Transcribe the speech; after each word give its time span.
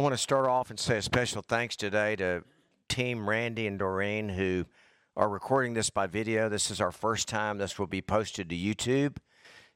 want 0.00 0.14
to 0.14 0.18
start 0.18 0.46
off 0.46 0.70
and 0.70 0.80
say 0.80 0.96
a 0.96 1.02
special 1.02 1.42
thanks 1.42 1.76
today 1.76 2.16
to 2.16 2.42
Team 2.88 3.28
Randy 3.28 3.66
and 3.66 3.78
Doreen 3.78 4.30
who 4.30 4.64
are 5.14 5.28
recording 5.28 5.74
this 5.74 5.90
by 5.90 6.06
video. 6.06 6.48
This 6.48 6.70
is 6.70 6.80
our 6.80 6.90
first 6.90 7.28
time 7.28 7.58
this 7.58 7.78
will 7.78 7.86
be 7.86 8.00
posted 8.00 8.48
to 8.48 8.56
YouTube. 8.56 9.18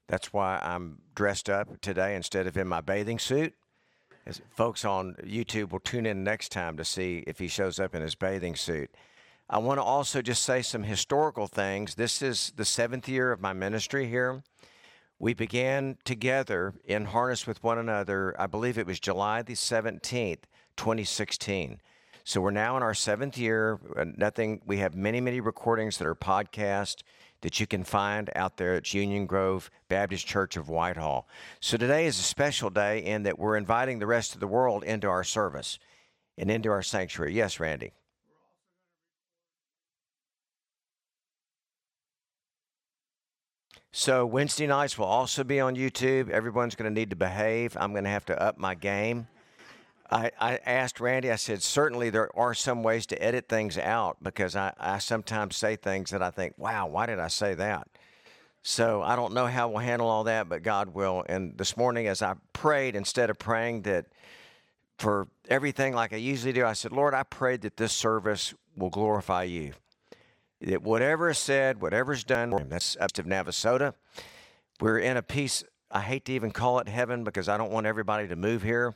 That's 0.08 0.32
why 0.32 0.58
I'm 0.62 1.00
dressed 1.14 1.50
up 1.50 1.78
today 1.82 2.16
instead 2.16 2.46
of 2.46 2.56
in 2.56 2.66
my 2.66 2.80
bathing 2.80 3.18
suit. 3.18 3.52
As 4.24 4.40
folks 4.48 4.82
on 4.82 5.14
YouTube 5.22 5.72
will 5.72 5.80
tune 5.80 6.06
in 6.06 6.24
next 6.24 6.50
time 6.50 6.78
to 6.78 6.86
see 6.86 7.22
if 7.26 7.38
he 7.38 7.46
shows 7.46 7.78
up 7.78 7.94
in 7.94 8.00
his 8.00 8.14
bathing 8.14 8.56
suit. 8.56 8.90
I 9.50 9.58
want 9.58 9.76
to 9.78 9.84
also 9.84 10.22
just 10.22 10.42
say 10.42 10.62
some 10.62 10.84
historical 10.84 11.46
things. 11.46 11.96
This 11.96 12.22
is 12.22 12.54
the 12.56 12.64
seventh 12.64 13.10
year 13.10 13.30
of 13.30 13.42
my 13.42 13.52
ministry 13.52 14.08
here. 14.08 14.42
We 15.18 15.32
began 15.32 15.96
together 16.04 16.74
in 16.84 17.06
harness 17.06 17.46
with 17.46 17.62
one 17.62 17.78
another, 17.78 18.34
I 18.38 18.46
believe 18.46 18.78
it 18.78 18.86
was 18.86 18.98
July 18.98 19.42
the 19.42 19.54
17th, 19.54 20.40
2016. 20.76 21.80
So 22.24 22.40
we're 22.40 22.50
now 22.50 22.76
in 22.76 22.82
our 22.82 22.94
seventh 22.94 23.38
year. 23.38 23.78
Nothing, 24.16 24.60
we 24.66 24.78
have 24.78 24.94
many, 24.94 25.20
many 25.20 25.40
recordings 25.40 25.98
that 25.98 26.06
are 26.06 26.14
podcast 26.14 27.02
that 27.42 27.60
you 27.60 27.66
can 27.66 27.84
find 27.84 28.30
out 28.34 28.56
there 28.56 28.74
at 28.74 28.94
Union 28.94 29.26
Grove 29.26 29.70
Baptist 29.88 30.26
Church 30.26 30.56
of 30.56 30.70
Whitehall. 30.70 31.28
So 31.60 31.76
today 31.76 32.06
is 32.06 32.18
a 32.18 32.22
special 32.22 32.70
day 32.70 33.04
in 33.04 33.24
that 33.24 33.38
we're 33.38 33.56
inviting 33.56 33.98
the 33.98 34.06
rest 34.06 34.34
of 34.34 34.40
the 34.40 34.46
world 34.46 34.82
into 34.82 35.06
our 35.06 35.24
service 35.24 35.78
and 36.38 36.50
into 36.50 36.70
our 36.70 36.82
sanctuary. 36.82 37.34
Yes, 37.34 37.60
Randy. 37.60 37.92
So 43.96 44.26
Wednesday 44.26 44.66
nights 44.66 44.98
will 44.98 45.06
also 45.06 45.44
be 45.44 45.60
on 45.60 45.76
YouTube. 45.76 46.28
Everyone's 46.28 46.74
going 46.74 46.92
to 46.92 47.00
need 47.00 47.10
to 47.10 47.16
behave. 47.16 47.76
I'm 47.78 47.92
going 47.92 48.02
to 48.02 48.10
have 48.10 48.24
to 48.26 48.42
up 48.42 48.58
my 48.58 48.74
game. 48.74 49.28
I, 50.10 50.32
I 50.40 50.58
asked 50.66 50.98
Randy, 50.98 51.30
I 51.30 51.36
said, 51.36 51.62
certainly 51.62 52.10
there 52.10 52.28
are 52.36 52.54
some 52.54 52.82
ways 52.82 53.06
to 53.06 53.22
edit 53.22 53.48
things 53.48 53.78
out 53.78 54.16
because 54.20 54.56
I, 54.56 54.72
I 54.80 54.98
sometimes 54.98 55.54
say 55.54 55.76
things 55.76 56.10
that 56.10 56.24
I 56.24 56.30
think, 56.30 56.54
wow, 56.58 56.88
why 56.88 57.06
did 57.06 57.20
I 57.20 57.28
say 57.28 57.54
that? 57.54 57.86
So 58.64 59.00
I 59.00 59.14
don't 59.14 59.32
know 59.32 59.46
how 59.46 59.68
we'll 59.68 59.78
handle 59.78 60.08
all 60.08 60.24
that, 60.24 60.48
but 60.48 60.64
God 60.64 60.92
will. 60.92 61.24
And 61.28 61.56
this 61.56 61.76
morning, 61.76 62.08
as 62.08 62.20
I 62.20 62.34
prayed, 62.52 62.96
instead 62.96 63.30
of 63.30 63.38
praying 63.38 63.82
that 63.82 64.06
for 64.98 65.28
everything 65.48 65.94
like 65.94 66.12
I 66.12 66.16
usually 66.16 66.52
do, 66.52 66.66
I 66.66 66.72
said, 66.72 66.90
Lord, 66.90 67.14
I 67.14 67.22
prayed 67.22 67.60
that 67.60 67.76
this 67.76 67.92
service 67.92 68.54
will 68.76 68.90
glorify 68.90 69.44
you 69.44 69.74
that 70.60 70.82
whatever 70.82 71.30
is 71.30 71.38
said, 71.38 71.80
whatever 71.80 72.12
is 72.12 72.24
done, 72.24 72.68
that's 72.68 72.96
up 72.98 73.12
to 73.12 73.22
Navasota. 73.22 73.94
We're 74.80 74.98
in 74.98 75.16
a 75.16 75.22
piece, 75.22 75.64
I 75.90 76.00
hate 76.00 76.24
to 76.26 76.32
even 76.32 76.50
call 76.50 76.78
it 76.78 76.88
heaven 76.88 77.24
because 77.24 77.48
I 77.48 77.56
don't 77.56 77.70
want 77.70 77.86
everybody 77.86 78.28
to 78.28 78.36
move 78.36 78.62
here 78.62 78.94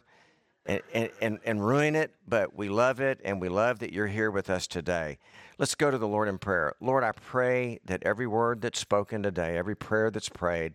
and, 0.67 1.11
and, 1.21 1.39
and 1.45 1.65
ruin 1.65 1.97
it, 1.97 2.15
but 2.27 2.55
we 2.55 2.69
love 2.69 3.01
it 3.01 3.21
and 3.25 3.41
we 3.41 3.49
love 3.49 3.79
that 3.79 3.93
you're 3.93 4.07
here 4.07 4.31
with 4.31 4.51
us 4.51 4.67
today. 4.67 5.19
Let's 5.59 5.75
go 5.75 5.91
to 5.91 5.99
the 5.99 6.07
Lord 6.07 6.29
in 6.29 6.39
prayer. 6.39 6.75
Lord, 6.81 7.03
I 7.03 7.13
pray 7.13 7.81
that 7.87 8.03
every 8.05 8.27
word 8.27 8.61
that's 8.61 8.79
spoken 8.79 9.23
today, 9.23 9.57
every 9.57 9.75
prayer 9.75 10.11
that's 10.11 10.29
prayed, 10.29 10.75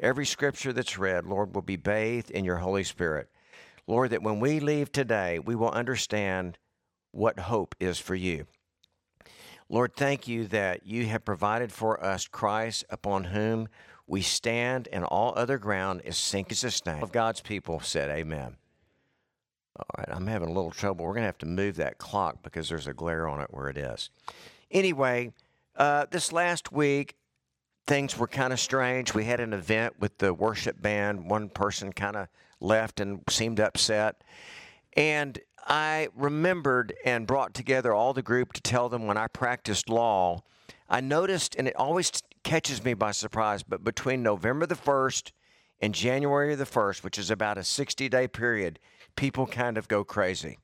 every 0.00 0.26
scripture 0.26 0.72
that's 0.72 0.98
read, 0.98 1.24
Lord, 1.24 1.54
will 1.54 1.62
be 1.62 1.76
bathed 1.76 2.30
in 2.30 2.44
your 2.44 2.58
Holy 2.58 2.84
Spirit. 2.84 3.28
Lord, 3.86 4.10
that 4.10 4.22
when 4.22 4.40
we 4.40 4.60
leave 4.60 4.92
today, 4.92 5.38
we 5.38 5.54
will 5.54 5.70
understand 5.70 6.58
what 7.10 7.38
hope 7.38 7.74
is 7.80 7.98
for 7.98 8.14
you. 8.14 8.46
Lord, 9.68 9.94
thank 9.94 10.26
you 10.26 10.46
that 10.48 10.86
you 10.86 11.06
have 11.06 11.24
provided 11.24 11.72
for 11.72 12.02
us 12.02 12.26
Christ 12.26 12.84
upon 12.88 13.24
whom 13.24 13.68
we 14.06 14.22
stand, 14.22 14.88
and 14.90 15.04
all 15.04 15.34
other 15.36 15.58
ground 15.58 16.00
is 16.04 16.16
sink 16.16 16.50
as 16.50 16.64
a 16.64 16.70
snake. 16.70 17.02
Of 17.02 17.12
God's 17.12 17.42
people 17.42 17.78
said, 17.80 18.08
Amen. 18.08 18.56
All 19.78 19.84
right, 19.98 20.08
I'm 20.10 20.26
having 20.26 20.48
a 20.48 20.52
little 20.52 20.70
trouble. 20.70 21.04
We're 21.04 21.12
going 21.12 21.22
to 21.22 21.26
have 21.26 21.38
to 21.38 21.46
move 21.46 21.76
that 21.76 21.98
clock 21.98 22.42
because 22.42 22.68
there's 22.68 22.86
a 22.86 22.94
glare 22.94 23.28
on 23.28 23.40
it 23.40 23.48
where 23.50 23.68
it 23.68 23.76
is. 23.76 24.10
Anyway, 24.70 25.32
uh, 25.76 26.06
this 26.10 26.32
last 26.32 26.72
week, 26.72 27.14
things 27.86 28.18
were 28.18 28.26
kind 28.26 28.52
of 28.52 28.58
strange. 28.58 29.14
We 29.14 29.24
had 29.24 29.40
an 29.40 29.52
event 29.52 30.00
with 30.00 30.18
the 30.18 30.34
worship 30.34 30.80
band. 30.80 31.30
One 31.30 31.48
person 31.48 31.92
kind 31.92 32.16
of 32.16 32.28
left 32.60 32.98
and 32.98 33.22
seemed 33.28 33.60
upset. 33.60 34.22
And 34.98 35.38
I 35.64 36.08
remembered 36.16 36.92
and 37.04 37.24
brought 37.24 37.54
together 37.54 37.94
all 37.94 38.12
the 38.12 38.20
group 38.20 38.52
to 38.54 38.60
tell 38.60 38.88
them 38.88 39.06
when 39.06 39.16
I 39.16 39.28
practiced 39.28 39.88
law, 39.88 40.42
I 40.90 41.00
noticed, 41.00 41.54
and 41.54 41.68
it 41.68 41.76
always 41.76 42.10
catches 42.42 42.84
me 42.84 42.94
by 42.94 43.12
surprise, 43.12 43.62
but 43.62 43.84
between 43.84 44.24
November 44.24 44.66
the 44.66 44.74
1st 44.74 45.30
and 45.80 45.94
January 45.94 46.56
the 46.56 46.64
1st, 46.64 47.04
which 47.04 47.16
is 47.16 47.30
about 47.30 47.58
a 47.58 47.62
60 47.62 48.08
day 48.08 48.26
period, 48.26 48.80
people 49.14 49.46
kind 49.46 49.78
of 49.78 49.86
go 49.86 50.02
crazy. 50.02 50.58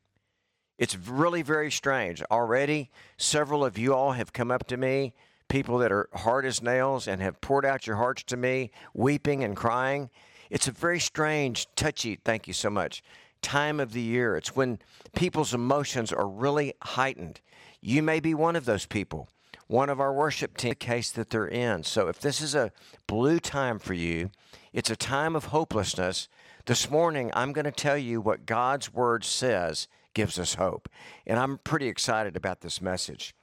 It's 0.79 0.97
really 0.99 1.43
very 1.43 1.71
strange. 1.71 2.21
Already, 2.29 2.91
several 3.17 3.65
of 3.65 3.79
you 3.79 3.95
all 3.95 4.13
have 4.13 4.33
come 4.33 4.51
up 4.51 4.67
to 4.67 4.77
me, 4.77 5.15
people 5.49 5.79
that 5.79 5.93
are 5.93 6.09
hard 6.13 6.45
as 6.45 6.61
nails, 6.61 7.07
and 7.07 7.23
have 7.23 7.41
poured 7.41 7.65
out 7.65 7.87
your 7.87 7.97
hearts 7.97 8.25
to 8.25 8.37
me, 8.37 8.73
weeping 8.95 9.45
and 9.45 9.55
crying. 9.55 10.11
It's 10.51 10.67
a 10.67 10.73
very 10.73 10.99
strange, 10.99 11.69
touchy, 11.77 12.19
thank 12.25 12.49
you 12.49 12.53
so 12.53 12.69
much, 12.69 13.01
time 13.45 13.79
of 13.79 13.93
the 13.93 14.01
year. 14.01 14.37
It's 14.37 14.57
when 14.57 14.81
people's 15.15 15.55
emotions 15.55 16.13
are 16.13 16.27
really 16.27 16.73
heightened. 16.83 17.41
You 17.81 18.03
may 18.03 18.19
be 18.19 18.35
one 18.35 18.57
of 18.57 18.65
those 18.65 18.87
people, 18.87 19.29
one 19.69 19.91
of 19.91 20.01
our 20.01 20.13
worship 20.13 20.57
team, 20.57 20.71
the 20.71 20.75
case 20.75 21.11
that 21.13 21.31
they're 21.31 21.47
in. 21.47 21.85
So 21.85 22.09
if 22.09 22.19
this 22.19 22.41
is 22.41 22.55
a 22.55 22.73
blue 23.07 23.39
time 23.39 23.79
for 23.79 23.95
you, 23.95 24.31
it's 24.73 24.91
a 24.91 24.97
time 24.97 25.37
of 25.37 25.47
hopelessness. 25.47 26.29
This 26.67 26.91
morning, 26.91 27.31
I'm 27.35 27.53
going 27.53 27.67
to 27.67 27.71
tell 27.71 27.99
you 27.99 28.21
what 28.21 28.47
God's 28.47 28.93
word 28.93 29.23
says 29.23 29.87
gives 30.15 30.39
us 30.39 30.55
hope. 30.55 30.89
And 31.27 31.39
I'm 31.39 31.59
pretty 31.59 31.89
excited 31.89 32.37
about 32.37 32.63
this 32.63 32.81
message. 32.81 33.35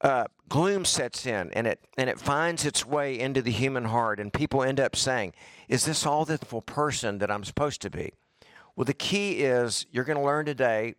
Uh, 0.00 0.24
gloom 0.48 0.84
sets 0.84 1.26
in 1.26 1.50
and 1.52 1.66
it 1.66 1.78
and 1.98 2.08
it 2.08 2.18
finds 2.18 2.64
its 2.64 2.86
way 2.86 3.18
into 3.18 3.42
the 3.42 3.50
human 3.50 3.84
heart 3.84 4.18
and 4.18 4.32
people 4.32 4.62
end 4.62 4.80
up 4.80 4.96
saying 4.96 5.34
is 5.68 5.84
this 5.84 6.06
all 6.06 6.24
the 6.24 6.38
person 6.64 7.18
that 7.18 7.30
i'm 7.30 7.44
supposed 7.44 7.82
to 7.82 7.90
be 7.90 8.10
well, 8.80 8.86
the 8.86 8.94
key 8.94 9.42
is 9.42 9.84
you're 9.92 10.04
going 10.04 10.16
to 10.16 10.24
learn 10.24 10.46
today, 10.46 10.94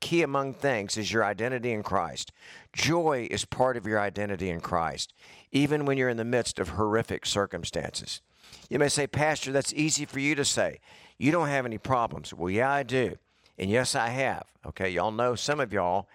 key 0.00 0.22
among 0.22 0.52
things 0.52 0.96
is 0.96 1.12
your 1.12 1.24
identity 1.24 1.70
in 1.70 1.84
Christ. 1.84 2.32
Joy 2.72 3.28
is 3.30 3.44
part 3.44 3.76
of 3.76 3.86
your 3.86 4.00
identity 4.00 4.50
in 4.50 4.58
Christ, 4.58 5.14
even 5.52 5.84
when 5.84 5.96
you're 5.96 6.08
in 6.08 6.16
the 6.16 6.24
midst 6.24 6.58
of 6.58 6.70
horrific 6.70 7.24
circumstances. 7.24 8.20
You 8.68 8.80
may 8.80 8.88
say, 8.88 9.06
Pastor, 9.06 9.52
that's 9.52 9.72
easy 9.74 10.06
for 10.06 10.18
you 10.18 10.34
to 10.34 10.44
say. 10.44 10.80
You 11.18 11.30
don't 11.30 11.46
have 11.46 11.64
any 11.64 11.78
problems. 11.78 12.34
Well, 12.34 12.50
yeah, 12.50 12.72
I 12.72 12.82
do. 12.82 13.16
And 13.56 13.70
yes, 13.70 13.94
I 13.94 14.08
have. 14.08 14.46
Okay, 14.66 14.90
y'all 14.90 15.12
know, 15.12 15.36
some 15.36 15.60
of 15.60 15.72
y'all, 15.72 16.08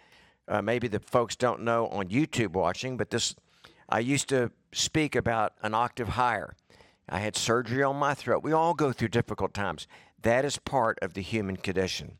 uh, 0.50 0.62
maybe 0.62 0.90
the 0.90 1.00
folks 1.00 1.38
don't 1.38 1.62
know 1.62 1.88
on 1.88 2.10
YouTube 2.10 2.52
watching, 2.52 2.98
but 2.98 3.10
this, 3.10 3.36
I 3.88 4.00
used 4.00 4.28
to 4.30 4.52
speak 4.74 5.16
about 5.16 5.54
an 5.62 5.76
octave 5.76 6.10
higher. 6.10 6.58
I 7.08 7.20
had 7.20 7.38
surgery 7.38 7.84
on 7.84 7.96
my 7.96 8.16
throat. 8.16 8.44
We 8.44 8.52
all 8.52 8.74
go 8.74 8.92
through 8.92 9.10
difficult 9.10 9.54
times. 9.54 9.88
That 10.26 10.44
is 10.44 10.58
part 10.58 10.98
of 11.04 11.14
the 11.14 11.22
human 11.22 11.56
condition. 11.56 12.18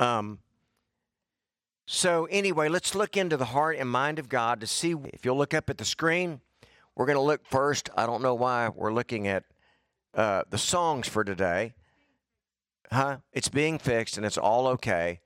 Um, 0.00 0.38
so, 1.86 2.24
anyway, 2.30 2.70
let's 2.70 2.94
look 2.94 3.18
into 3.18 3.36
the 3.36 3.44
heart 3.44 3.76
and 3.78 3.90
mind 3.90 4.18
of 4.18 4.30
God 4.30 4.62
to 4.62 4.66
see. 4.66 4.94
If 5.12 5.26
you'll 5.26 5.36
look 5.36 5.52
up 5.52 5.68
at 5.68 5.76
the 5.76 5.84
screen, 5.84 6.40
we're 6.96 7.04
going 7.04 7.18
to 7.18 7.22
look 7.22 7.44
first. 7.44 7.90
I 7.98 8.06
don't 8.06 8.22
know 8.22 8.34
why 8.34 8.70
we're 8.74 8.94
looking 8.94 9.28
at 9.28 9.44
uh, 10.14 10.44
the 10.48 10.56
songs 10.56 11.06
for 11.06 11.22
today. 11.22 11.74
Huh? 12.90 13.18
It's 13.34 13.50
being 13.50 13.78
fixed 13.78 14.16
and 14.16 14.24
it's 14.24 14.38
all 14.38 14.68
okay. 14.68 15.20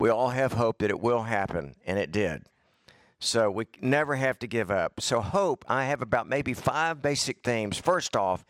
We 0.00 0.08
all 0.08 0.30
have 0.30 0.54
hope 0.54 0.78
that 0.78 0.88
it 0.88 1.00
will 1.00 1.24
happen, 1.24 1.74
and 1.84 1.98
it 1.98 2.10
did. 2.10 2.44
So 3.18 3.50
we 3.50 3.66
never 3.82 4.16
have 4.16 4.38
to 4.38 4.46
give 4.46 4.70
up. 4.70 5.02
So, 5.02 5.20
hope, 5.20 5.62
I 5.68 5.84
have 5.84 6.00
about 6.00 6.26
maybe 6.26 6.54
five 6.54 7.02
basic 7.02 7.42
themes. 7.42 7.76
First 7.76 8.16
off, 8.16 8.46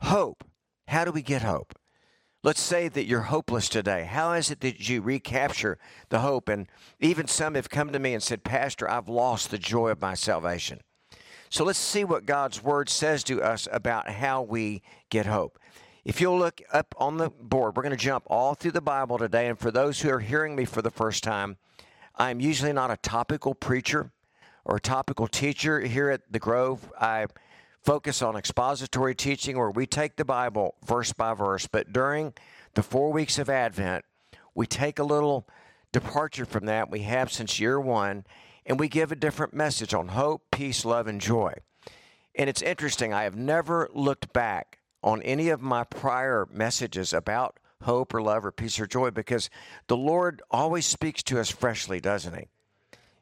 hope 0.00 0.42
how 0.86 1.04
do 1.04 1.12
we 1.12 1.22
get 1.22 1.42
hope? 1.42 1.74
Let's 2.42 2.60
say 2.60 2.88
that 2.88 3.06
you're 3.06 3.22
hopeless 3.22 3.70
today. 3.70 4.04
How 4.04 4.34
is 4.34 4.50
it 4.50 4.60
that 4.60 4.86
you 4.86 5.00
recapture 5.00 5.78
the 6.10 6.18
hope? 6.18 6.48
And 6.48 6.66
even 7.00 7.26
some 7.26 7.54
have 7.54 7.70
come 7.70 7.90
to 7.92 7.98
me 7.98 8.12
and 8.12 8.22
said, 8.22 8.44
Pastor, 8.44 8.88
I've 8.88 9.08
lost 9.08 9.50
the 9.50 9.56
joy 9.56 9.88
of 9.88 10.02
my 10.02 10.12
salvation. 10.12 10.80
So 11.48 11.64
let's 11.64 11.78
see 11.78 12.04
what 12.04 12.26
God's 12.26 12.62
word 12.62 12.90
says 12.90 13.24
to 13.24 13.42
us 13.42 13.66
about 13.72 14.10
how 14.10 14.42
we 14.42 14.82
get 15.08 15.24
hope. 15.24 15.58
If 16.04 16.20
you'll 16.20 16.38
look 16.38 16.60
up 16.70 16.94
on 16.98 17.16
the 17.16 17.30
board, 17.30 17.76
we're 17.76 17.82
going 17.82 17.96
to 17.96 18.04
jump 18.04 18.24
all 18.26 18.54
through 18.54 18.72
the 18.72 18.82
Bible 18.82 19.16
today. 19.16 19.48
And 19.48 19.58
for 19.58 19.70
those 19.70 20.02
who 20.02 20.10
are 20.10 20.20
hearing 20.20 20.54
me 20.54 20.66
for 20.66 20.82
the 20.82 20.90
first 20.90 21.24
time, 21.24 21.56
I'm 22.16 22.40
usually 22.40 22.74
not 22.74 22.90
a 22.90 22.98
topical 22.98 23.54
preacher 23.54 24.10
or 24.66 24.76
a 24.76 24.80
topical 24.80 25.28
teacher 25.28 25.80
here 25.80 26.10
at 26.10 26.30
the 26.30 26.38
Grove. 26.38 26.92
I 27.00 27.26
focus 27.84 28.22
on 28.22 28.36
expository 28.36 29.14
teaching 29.14 29.58
where 29.58 29.70
we 29.70 29.86
take 29.86 30.16
the 30.16 30.24
Bible 30.24 30.74
verse 30.84 31.12
by 31.12 31.34
verse, 31.34 31.66
but 31.66 31.92
during 31.92 32.32
the 32.74 32.82
four 32.82 33.12
weeks 33.12 33.38
of 33.38 33.50
Advent, 33.50 34.04
we 34.54 34.66
take 34.66 34.98
a 34.98 35.04
little 35.04 35.46
departure 35.92 36.46
from 36.46 36.66
that 36.66 36.90
we 36.90 37.00
have 37.00 37.30
since 37.30 37.60
year 37.60 37.78
one, 37.78 38.24
and 38.66 38.80
we 38.80 38.88
give 38.88 39.12
a 39.12 39.16
different 39.16 39.52
message 39.52 39.92
on 39.92 40.08
hope, 40.08 40.42
peace, 40.50 40.84
love, 40.84 41.06
and 41.06 41.20
joy. 41.20 41.52
And 42.34 42.48
it's 42.48 42.62
interesting, 42.62 43.12
I 43.12 43.24
have 43.24 43.36
never 43.36 43.88
looked 43.92 44.32
back 44.32 44.78
on 45.02 45.22
any 45.22 45.50
of 45.50 45.60
my 45.60 45.84
prior 45.84 46.48
messages 46.50 47.12
about 47.12 47.60
hope 47.82 48.14
or 48.14 48.22
love 48.22 48.46
or 48.46 48.50
peace 48.50 48.80
or 48.80 48.86
joy 48.86 49.10
because 49.10 49.50
the 49.86 49.96
Lord 49.96 50.42
always 50.50 50.86
speaks 50.86 51.22
to 51.24 51.38
us 51.38 51.50
freshly, 51.50 52.00
doesn't 52.00 52.34
He? 52.34 52.46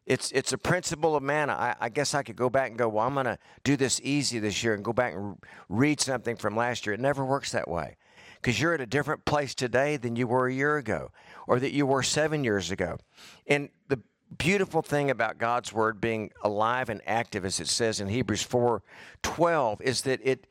It's 0.07 0.33
it's 0.33 0.53
a 0.53 0.59
principle 0.59 1.15
of 1.15 1.23
manna. 1.23 1.53
I, 1.53 1.77
I 1.81 1.89
guess 1.89 2.15
I 2.15 2.23
could 2.23 2.37
go 2.37 2.51
back 2.51 2.71
and 2.71 2.79
go, 2.79 2.89
well, 2.89 3.07
I'm 3.07 3.15
going 3.15 3.27
to 3.27 3.39
do 3.65 3.77
this 3.77 4.01
easy 4.03 4.39
this 4.39 4.63
year 4.63 4.75
and 4.75 4.85
go 4.85 4.93
back 4.93 5.15
and 5.15 5.37
read 5.69 6.01
something 6.01 6.37
from 6.37 6.57
last 6.57 6.87
year. 6.87 6.95
It 6.95 7.01
never 7.01 7.25
works 7.25 7.53
that 7.53 7.69
way 7.69 7.97
because 8.41 8.61
you're 8.61 8.75
at 8.75 8.81
a 8.81 8.87
different 8.87 9.25
place 9.25 9.55
today 9.55 9.97
than 9.97 10.17
you 10.17 10.27
were 10.27 10.49
a 10.49 10.53
year 10.53 10.77
ago 10.77 11.13
or 11.47 11.61
that 11.61 11.73
you 11.73 11.87
were 11.87 12.03
seven 12.03 12.43
years 12.43 12.71
ago. 12.71 12.99
And 13.47 13.69
the 13.89 14.01
beautiful 14.37 14.83
thing 14.83 15.11
about 15.11 15.39
God's 15.39 15.73
word 15.73 16.01
being 16.01 16.33
alive 16.43 16.89
and 16.89 17.01
active, 17.07 17.45
as 17.45 17.61
it 17.61 17.69
says 17.69 18.01
in 18.01 18.09
Hebrews 18.09 18.43
4 18.43 18.83
12, 19.23 19.81
is 19.83 20.03
that 20.03 20.21
it 20.25 20.47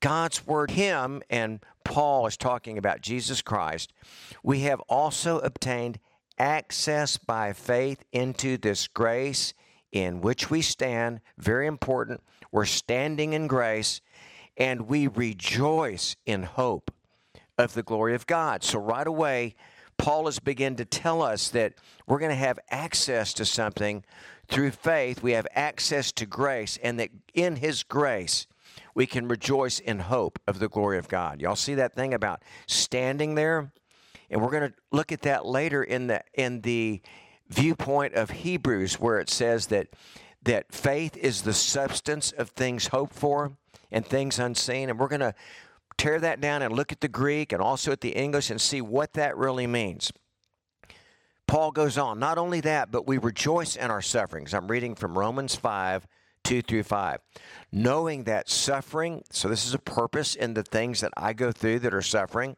God's 0.00 0.46
word, 0.46 0.72
Him, 0.72 1.22
and 1.30 1.60
Paul 1.84 2.26
is 2.26 2.36
talking 2.36 2.76
about 2.76 3.00
Jesus 3.00 3.40
Christ, 3.40 3.92
we 4.42 4.60
have 4.60 4.80
also 4.80 5.38
obtained 5.38 5.98
access 6.42 7.18
by 7.18 7.52
faith 7.52 8.04
into 8.10 8.56
this 8.58 8.88
grace 8.88 9.54
in 9.92 10.20
which 10.20 10.50
we 10.50 10.60
stand. 10.60 11.20
Very 11.38 11.68
important. 11.68 12.20
We're 12.50 12.64
standing 12.64 13.32
in 13.32 13.46
grace 13.46 14.00
and 14.56 14.88
we 14.88 15.06
rejoice 15.06 16.16
in 16.26 16.42
hope 16.42 16.90
of 17.56 17.74
the 17.74 17.84
glory 17.84 18.16
of 18.16 18.26
God. 18.26 18.64
So, 18.64 18.80
right 18.80 19.06
away, 19.06 19.54
Paul 19.98 20.24
has 20.24 20.40
begun 20.40 20.74
to 20.76 20.84
tell 20.84 21.22
us 21.22 21.48
that 21.50 21.74
we're 22.08 22.18
going 22.18 22.30
to 22.30 22.34
have 22.34 22.58
access 22.70 23.32
to 23.34 23.44
something 23.44 24.04
through 24.48 24.72
faith. 24.72 25.22
We 25.22 25.32
have 25.32 25.46
access 25.54 26.10
to 26.12 26.26
grace, 26.26 26.76
and 26.82 26.98
that 26.98 27.10
in 27.34 27.56
His 27.56 27.84
grace, 27.84 28.48
we 28.96 29.06
can 29.06 29.28
rejoice 29.28 29.78
in 29.78 30.00
hope 30.00 30.40
of 30.48 30.58
the 30.58 30.68
glory 30.68 30.98
of 30.98 31.08
God. 31.08 31.40
Y'all 31.40 31.54
see 31.54 31.74
that 31.76 31.94
thing 31.94 32.12
about 32.12 32.42
standing 32.66 33.36
there? 33.36 33.70
And 34.32 34.42
we're 34.42 34.50
going 34.50 34.70
to 34.70 34.74
look 34.90 35.12
at 35.12 35.22
that 35.22 35.46
later 35.46 35.84
in 35.84 36.06
the 36.08 36.22
in 36.34 36.62
the 36.62 37.02
viewpoint 37.48 38.14
of 38.14 38.30
Hebrews 38.30 38.98
where 38.98 39.20
it 39.20 39.28
says 39.28 39.66
that 39.68 39.88
that 40.42 40.72
faith 40.72 41.16
is 41.16 41.42
the 41.42 41.52
substance 41.52 42.32
of 42.32 42.50
things 42.50 42.88
hoped 42.88 43.14
for 43.14 43.52
and 43.92 44.04
things 44.04 44.38
unseen 44.38 44.90
and 44.90 44.98
we're 44.98 45.08
going 45.08 45.20
to 45.20 45.34
tear 45.98 46.18
that 46.18 46.40
down 46.40 46.62
and 46.62 46.74
look 46.74 46.90
at 46.90 47.00
the 47.00 47.08
Greek 47.08 47.52
and 47.52 47.60
also 47.60 47.92
at 47.92 48.00
the 48.00 48.10
English 48.10 48.50
and 48.50 48.60
see 48.60 48.80
what 48.80 49.12
that 49.12 49.36
really 49.36 49.66
means. 49.66 50.10
Paul 51.46 51.70
goes 51.70 51.98
on, 51.98 52.18
not 52.18 52.38
only 52.38 52.60
that, 52.62 52.90
but 52.90 53.06
we 53.06 53.18
rejoice 53.18 53.76
in 53.76 53.90
our 53.90 54.00
sufferings. 54.00 54.54
I'm 54.54 54.68
reading 54.68 54.94
from 54.94 55.18
Romans 55.18 55.54
5 55.54 56.06
2 56.44 56.62
through 56.62 56.82
5. 56.82 57.18
Knowing 57.70 58.24
that 58.24 58.48
suffering, 58.48 59.22
so 59.30 59.48
this 59.48 59.64
is 59.66 59.74
a 59.74 59.78
purpose 59.78 60.34
in 60.34 60.54
the 60.54 60.62
things 60.62 61.00
that 61.00 61.12
I 61.16 61.34
go 61.34 61.52
through 61.52 61.80
that 61.80 61.94
are 61.94 62.02
suffering, 62.02 62.56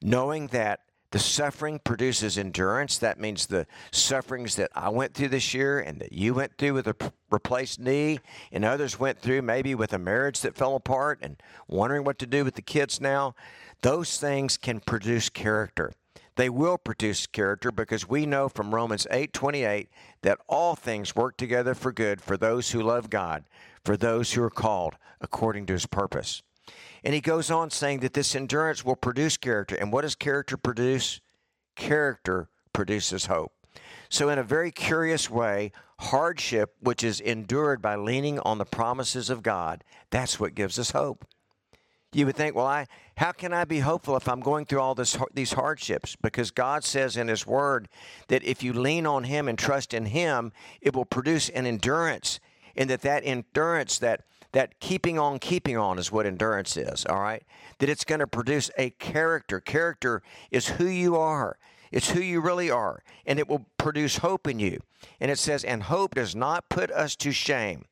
knowing 0.00 0.46
that 0.48 0.80
the 1.12 1.18
suffering 1.18 1.78
produces 1.78 2.36
endurance. 2.36 2.98
That 2.98 3.20
means 3.20 3.46
the 3.46 3.66
sufferings 3.90 4.56
that 4.56 4.70
I 4.74 4.88
went 4.88 5.14
through 5.14 5.28
this 5.28 5.54
year 5.54 5.78
and 5.78 6.00
that 6.00 6.12
you 6.12 6.34
went 6.34 6.56
through 6.56 6.72
with 6.72 6.88
a 6.88 7.12
replaced 7.30 7.78
knee, 7.78 8.18
and 8.50 8.64
others 8.64 8.98
went 8.98 9.20
through 9.20 9.42
maybe 9.42 9.74
with 9.74 9.92
a 9.92 9.98
marriage 9.98 10.40
that 10.40 10.56
fell 10.56 10.74
apart 10.74 11.18
and 11.22 11.36
wondering 11.68 12.04
what 12.04 12.18
to 12.18 12.26
do 12.26 12.44
with 12.44 12.54
the 12.54 12.62
kids 12.62 13.00
now. 13.00 13.34
Those 13.82 14.18
things 14.18 14.56
can 14.56 14.80
produce 14.80 15.28
character. 15.28 15.92
They 16.36 16.48
will 16.48 16.78
produce 16.78 17.26
character 17.26 17.70
because 17.70 18.08
we 18.08 18.24
know 18.24 18.48
from 18.48 18.74
Romans 18.74 19.06
8:28 19.10 19.88
that 20.22 20.40
all 20.48 20.74
things 20.74 21.14
work 21.14 21.36
together 21.36 21.74
for 21.74 21.92
good 21.92 22.22
for 22.22 22.38
those 22.38 22.70
who 22.70 22.82
love 22.82 23.10
God, 23.10 23.44
for 23.84 23.98
those 23.98 24.32
who 24.32 24.42
are 24.42 24.50
called 24.50 24.94
according 25.20 25.66
to 25.66 25.74
his 25.74 25.84
purpose. 25.84 26.42
And 27.04 27.14
he 27.14 27.20
goes 27.20 27.50
on 27.50 27.70
saying 27.70 28.00
that 28.00 28.14
this 28.14 28.34
endurance 28.34 28.84
will 28.84 28.96
produce 28.96 29.36
character. 29.36 29.74
And 29.74 29.92
what 29.92 30.02
does 30.02 30.14
character 30.14 30.56
produce? 30.56 31.20
Character 31.74 32.48
produces 32.72 33.26
hope. 33.26 33.52
So, 34.08 34.28
in 34.28 34.38
a 34.38 34.44
very 34.44 34.70
curious 34.70 35.30
way, 35.30 35.72
hardship, 35.98 36.74
which 36.80 37.02
is 37.02 37.20
endured 37.20 37.80
by 37.80 37.96
leaning 37.96 38.38
on 38.40 38.58
the 38.58 38.64
promises 38.64 39.30
of 39.30 39.42
God, 39.42 39.84
that's 40.10 40.38
what 40.38 40.54
gives 40.54 40.78
us 40.78 40.90
hope. 40.90 41.24
You 42.12 42.26
would 42.26 42.36
think, 42.36 42.54
well, 42.54 42.66
I 42.66 42.86
how 43.16 43.32
can 43.32 43.52
I 43.52 43.64
be 43.64 43.80
hopeful 43.80 44.16
if 44.16 44.28
I'm 44.28 44.40
going 44.40 44.66
through 44.66 44.80
all 44.80 44.94
this 44.94 45.16
these 45.32 45.54
hardships? 45.54 46.16
Because 46.20 46.50
God 46.50 46.84
says 46.84 47.16
in 47.16 47.28
His 47.28 47.46
Word 47.46 47.88
that 48.28 48.44
if 48.44 48.62
you 48.62 48.72
lean 48.72 49.06
on 49.06 49.24
Him 49.24 49.48
and 49.48 49.58
trust 49.58 49.94
in 49.94 50.06
Him, 50.06 50.52
it 50.80 50.94
will 50.94 51.06
produce 51.06 51.48
an 51.48 51.64
endurance, 51.66 52.38
and 52.76 52.90
that 52.90 53.02
that 53.02 53.22
endurance, 53.24 53.98
that 53.98 54.24
that 54.52 54.78
keeping 54.80 55.18
on, 55.18 55.38
keeping 55.38 55.76
on 55.76 55.98
is 55.98 56.12
what 56.12 56.26
endurance 56.26 56.76
is. 56.76 57.04
All 57.06 57.20
right, 57.20 57.42
that 57.78 57.88
it's 57.88 58.04
going 58.04 58.20
to 58.20 58.26
produce 58.26 58.70
a 58.78 58.90
character. 58.90 59.60
Character 59.60 60.22
is 60.50 60.68
who 60.68 60.86
you 60.86 61.16
are. 61.16 61.58
It's 61.90 62.10
who 62.10 62.20
you 62.20 62.40
really 62.40 62.70
are, 62.70 63.02
and 63.26 63.38
it 63.38 63.48
will 63.48 63.66
produce 63.76 64.18
hope 64.18 64.46
in 64.46 64.58
you. 64.58 64.80
And 65.20 65.30
it 65.30 65.38
says, 65.38 65.62
and 65.62 65.82
hope 65.82 66.14
does 66.14 66.34
not 66.34 66.70
put 66.70 66.90
us 66.90 67.14
to 67.16 67.32
shame, 67.32 67.84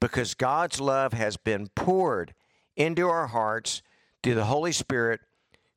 because 0.00 0.34
God's 0.34 0.80
love 0.80 1.12
has 1.12 1.36
been 1.36 1.68
poured 1.76 2.34
into 2.74 3.08
our 3.08 3.28
hearts 3.28 3.82
through 4.22 4.34
the 4.34 4.46
Holy 4.46 4.72
Spirit 4.72 5.20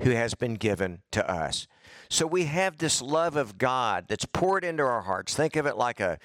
who 0.01 0.11
has 0.11 0.33
been 0.33 0.55
given 0.55 1.01
to 1.11 1.29
us. 1.29 1.67
So 2.09 2.25
we 2.25 2.45
have 2.45 2.77
this 2.77 3.01
love 3.01 3.35
of 3.35 3.57
God 3.57 4.05
that's 4.07 4.25
poured 4.25 4.63
into 4.63 4.81
our 4.81 5.01
hearts. 5.01 5.35
Think 5.35 5.55
of 5.55 5.67
it 5.67 5.77
like 5.77 5.99
a 5.99 6.17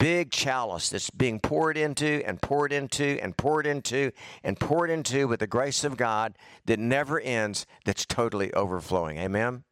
big 0.00 0.30
chalice 0.30 0.88
that's 0.88 1.10
being 1.10 1.38
poured 1.38 1.76
into 1.76 2.22
and 2.26 2.40
poured 2.40 2.72
into 2.72 3.22
and 3.22 3.36
poured 3.36 3.66
into 3.66 4.10
and 4.42 4.58
poured 4.58 4.90
into 4.90 5.28
with 5.28 5.40
the 5.40 5.46
grace 5.46 5.84
of 5.84 5.98
God 5.98 6.36
that 6.64 6.78
never 6.78 7.20
ends, 7.20 7.66
that's 7.84 8.06
totally 8.06 8.52
overflowing. 8.54 9.18
Amen? 9.18 9.62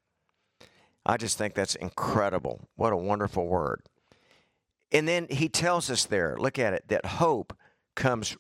I 1.05 1.17
just 1.17 1.39
think 1.39 1.55
that's 1.55 1.75
incredible. 1.75 2.69
What 2.77 2.93
a 2.93 2.97
wonderful 2.97 3.49
word. 3.49 3.83
And 4.93 5.09
then 5.09 5.27
he 5.31 5.49
tells 5.49 5.91
us 5.91 6.05
there, 6.05 6.37
look 6.39 6.59
at 6.59 6.75
it, 6.75 6.85
that 6.89 7.07
hope 7.07 7.57
comes 7.97 8.37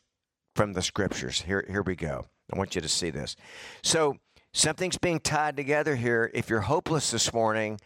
from 0.55 0.75
the 0.75 0.82
scriptures. 0.82 1.43
Here, 1.43 1.64
here 1.69 1.82
we 1.82 1.96
go. 1.96 2.26
I 2.52 2.58
want 2.58 2.75
you 2.75 2.82
to 2.82 2.88
see 2.88 3.11
this. 3.11 3.34
So, 3.82 4.17
something's 4.52 4.99
being 4.99 5.20
tied 5.20 5.56
together 5.56 5.96
here. 5.96 6.31
If 6.34 6.49
you're 6.50 6.61
hopeless 6.61 7.11
this 7.11 7.32
morning, 7.32 7.79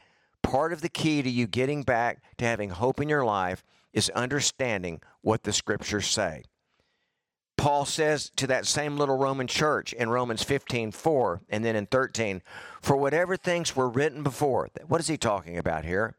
part 0.43 0.72
of 0.72 0.81
the 0.81 0.88
key 0.88 1.22
to 1.22 1.31
you 1.31 1.46
getting 1.46 1.82
back 1.82 2.22
to 2.38 2.44
having 2.44 2.70
hope 2.70 3.00
in 3.00 3.08
your 3.08 3.25
life 3.25 3.64
is 3.92 4.10
understanding 4.10 5.00
what 5.20 5.42
the 5.42 5.52
scriptures 5.52 6.06
say. 6.06 6.44
Paul 7.56 7.84
says 7.84 8.32
to 8.36 8.46
that 8.48 8.67
same 8.67 8.96
little 8.96 9.17
Roman 9.17 9.46
church 9.46 9.93
in 9.93 10.10
Romans 10.10 10.43
15 10.43 10.90
4 10.90 11.43
and 11.48 11.64
then 11.64 11.76
in 11.76 11.86
13, 11.86 12.43
for 12.81 12.96
whatever 12.96 13.36
things 13.36 13.76
were 13.76 13.88
written 13.88 14.22
before. 14.22 14.69
What 14.88 15.00
is 15.00 15.06
he 15.06 15.17
talking 15.17 15.56
about 15.56 15.84
here? 15.84 16.17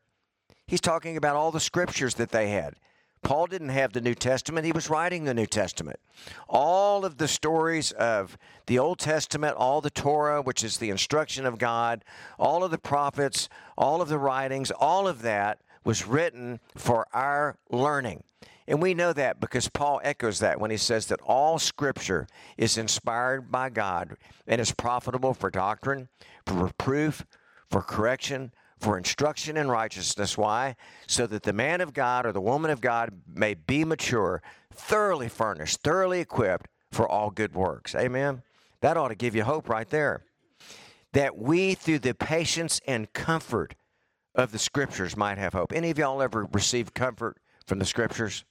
He's 0.68 0.80
talking 0.80 1.18
about 1.18 1.36
all 1.36 1.52
the 1.52 1.60
scriptures 1.60 2.16
that 2.16 2.32
they 2.32 2.50
had. 2.50 2.76
Paul 3.24 3.48
didn't 3.48 3.70
have 3.70 3.94
the 3.94 4.02
New 4.02 4.16
Testament, 4.16 4.66
he 4.66 4.72
was 4.72 4.90
writing 4.90 5.24
the 5.24 5.34
New 5.34 5.46
Testament. 5.46 6.00
All 6.48 7.06
of 7.06 7.18
the 7.18 7.28
stories 7.28 7.92
of 7.94 8.38
the 8.68 8.80
Old 8.80 9.00
Testament, 9.00 9.56
all 9.56 9.82
the 9.82 9.90
Torah, 9.90 10.42
which 10.42 10.64
is 10.64 10.78
the 10.78 10.90
instruction 10.90 11.46
of 11.46 11.58
God, 11.58 12.04
all 12.38 12.64
of 12.64 12.72
the 12.72 12.78
prophets, 12.78 13.50
all 13.78 14.02
of 14.02 14.10
the 14.10 14.18
writings, 14.20 14.72
all 14.72 15.08
of 15.08 15.22
that 15.22 15.60
was 15.84 16.06
written 16.06 16.60
for 16.76 17.08
our 17.14 17.58
learning. 17.70 18.24
And 18.68 18.82
we 18.82 18.94
know 18.94 19.12
that 19.14 19.40
because 19.40 19.68
Paul 19.68 20.00
echoes 20.04 20.40
that 20.40 20.60
when 20.60 20.72
he 20.72 20.78
says 20.78 21.08
that 21.08 21.20
all 21.22 21.60
scripture 21.60 22.28
is 22.58 22.78
inspired 22.78 23.52
by 23.52 23.70
God 23.70 24.16
and 24.48 24.62
is 24.62 24.72
profitable 24.72 25.34
for 25.34 25.50
doctrine, 25.50 26.08
for 26.46 26.56
reproof, 26.56 27.26
for 27.70 27.82
correction, 27.82 28.54
for 28.80 28.98
instruction 28.98 29.58
in 29.58 29.70
righteousness. 29.70 30.38
Why? 30.38 30.76
So 31.08 31.28
that 31.28 31.44
the 31.44 31.54
man 31.54 31.82
of 31.82 31.94
God 31.94 32.26
or 32.26 32.32
the 32.32 32.42
woman 32.42 32.72
of 32.72 32.82
God 32.82 33.12
may 33.28 33.54
be 33.54 33.84
mature, 33.84 34.42
thoroughly 34.74 35.30
furnished, 35.30 35.82
thoroughly 35.82 36.20
equipped 36.20 36.68
for 36.92 37.08
all 37.08 37.32
good 37.32 37.54
works. 37.54 37.96
Amen? 37.96 38.44
That 38.82 38.98
ought 38.98 39.10
to 39.10 39.16
give 39.16 39.36
you 39.36 39.44
hope 39.44 39.68
right 39.68 39.90
there. 39.90 40.24
That 41.14 41.38
we, 41.38 41.74
through 41.74 42.00
the 42.00 42.14
patience 42.14 42.82
and 42.86 43.12
comfort 43.14 43.76
of 44.36 44.52
the 44.52 44.60
scriptures, 44.60 45.16
might 45.16 45.38
have 45.38 45.54
hope. 45.54 45.74
Any 45.74 45.90
of 45.90 45.98
y'all 45.98 46.22
ever 46.22 46.48
received 46.52 46.94
comfort 46.94 47.38
from 47.66 47.80
the 47.80 47.86
scriptures? 47.86 48.44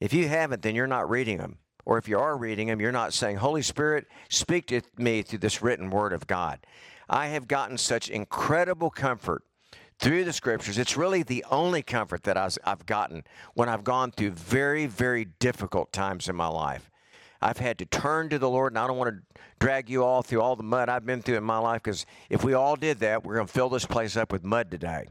If 0.00 0.12
you 0.12 0.28
haven't, 0.28 0.62
then 0.62 0.74
you're 0.74 0.86
not 0.86 1.10
reading 1.10 1.38
them. 1.38 1.58
Or 1.84 1.98
if 1.98 2.08
you 2.08 2.18
are 2.18 2.36
reading 2.36 2.68
them, 2.68 2.80
you're 2.80 2.92
not 2.92 3.12
saying, 3.12 3.36
Holy 3.36 3.62
Spirit, 3.62 4.06
speak 4.28 4.66
to 4.66 4.82
me 4.96 5.22
through 5.22 5.40
this 5.40 5.62
written 5.62 5.90
word 5.90 6.12
of 6.12 6.26
God. 6.26 6.60
I 7.08 7.28
have 7.28 7.48
gotten 7.48 7.78
such 7.78 8.08
incredible 8.08 8.90
comfort 8.90 9.42
through 9.98 10.24
the 10.24 10.32
scriptures. 10.32 10.78
It's 10.78 10.96
really 10.96 11.22
the 11.22 11.44
only 11.50 11.82
comfort 11.82 12.22
that 12.24 12.36
I've 12.36 12.86
gotten 12.86 13.24
when 13.54 13.68
I've 13.68 13.84
gone 13.84 14.12
through 14.12 14.30
very, 14.30 14.86
very 14.86 15.24
difficult 15.24 15.92
times 15.92 16.28
in 16.28 16.36
my 16.36 16.46
life. 16.46 16.89
I've 17.42 17.58
had 17.58 17.78
to 17.78 17.86
turn 17.86 18.28
to 18.30 18.38
the 18.38 18.48
Lord, 18.48 18.72
and 18.72 18.78
I 18.78 18.86
don't 18.86 18.98
want 18.98 19.14
to 19.14 19.40
drag 19.58 19.88
you 19.88 20.04
all 20.04 20.22
through 20.22 20.42
all 20.42 20.56
the 20.56 20.62
mud 20.62 20.88
I've 20.88 21.06
been 21.06 21.22
through 21.22 21.36
in 21.36 21.44
my 21.44 21.58
life 21.58 21.82
because 21.82 22.04
if 22.28 22.44
we 22.44 22.52
all 22.52 22.76
did 22.76 22.98
that, 23.00 23.24
we're 23.24 23.36
going 23.36 23.46
to 23.46 23.52
fill 23.52 23.68
this 23.68 23.86
place 23.86 24.16
up 24.16 24.32
with 24.32 24.44
mud 24.44 24.70
today. 24.70 25.06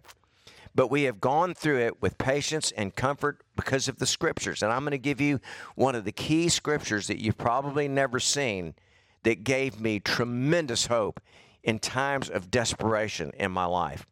But 0.75 0.91
we 0.91 1.03
have 1.03 1.19
gone 1.19 1.55
through 1.55 1.79
it 1.79 2.01
with 2.01 2.17
patience 2.17 2.71
and 2.71 2.95
comfort 2.95 3.41
because 3.55 3.87
of 3.87 3.97
the 3.97 4.05
scriptures. 4.05 4.61
And 4.61 4.71
I'm 4.71 4.81
going 4.81 4.91
to 4.91 4.97
give 4.99 5.19
you 5.19 5.39
one 5.75 5.95
of 5.95 6.05
the 6.05 6.11
key 6.11 6.49
scriptures 6.49 7.07
that 7.07 7.19
you've 7.19 7.37
probably 7.37 7.87
never 7.87 8.19
seen 8.19 8.75
that 9.23 9.43
gave 9.43 9.79
me 9.79 9.99
tremendous 9.99 10.85
hope 10.85 11.19
in 11.63 11.79
times 11.79 12.29
of 12.29 12.51
desperation 12.51 13.31
in 13.37 13.51
my 13.51 13.65
life. 13.65 14.05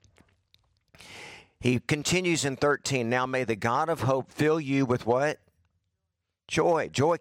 He 1.59 1.79
continues 1.79 2.43
in 2.45 2.55
13. 2.55 3.09
Now 3.09 3.25
may 3.25 3.43
the 3.43 3.55
God 3.55 3.89
of 3.89 4.01
hope 4.01 4.31
fill 4.31 4.59
you 4.59 4.85
with 4.85 5.05
what? 5.05 5.39
Joy. 6.47 6.89
Joy 6.91 7.17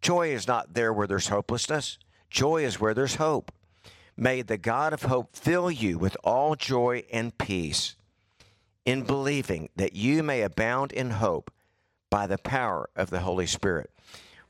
joy 0.00 0.32
is 0.32 0.46
not 0.46 0.74
there 0.74 0.92
where 0.92 1.06
there's 1.06 1.28
hopelessness. 1.28 1.98
Joy 2.28 2.64
is 2.64 2.80
where 2.80 2.94
there's 2.94 3.16
hope. 3.16 3.52
May 4.16 4.42
the 4.42 4.58
God 4.58 4.92
of 4.92 5.02
hope 5.02 5.34
fill 5.34 5.70
you 5.70 5.98
with 5.98 6.16
all 6.22 6.54
joy 6.54 7.04
and 7.12 7.36
peace 7.38 7.96
in 8.84 9.02
believing 9.02 9.68
that 9.76 9.94
you 9.94 10.22
may 10.22 10.42
abound 10.42 10.92
in 10.92 11.10
hope 11.10 11.50
by 12.10 12.26
the 12.26 12.38
power 12.38 12.90
of 12.96 13.10
the 13.10 13.20
Holy 13.20 13.46
Spirit. 13.46 13.90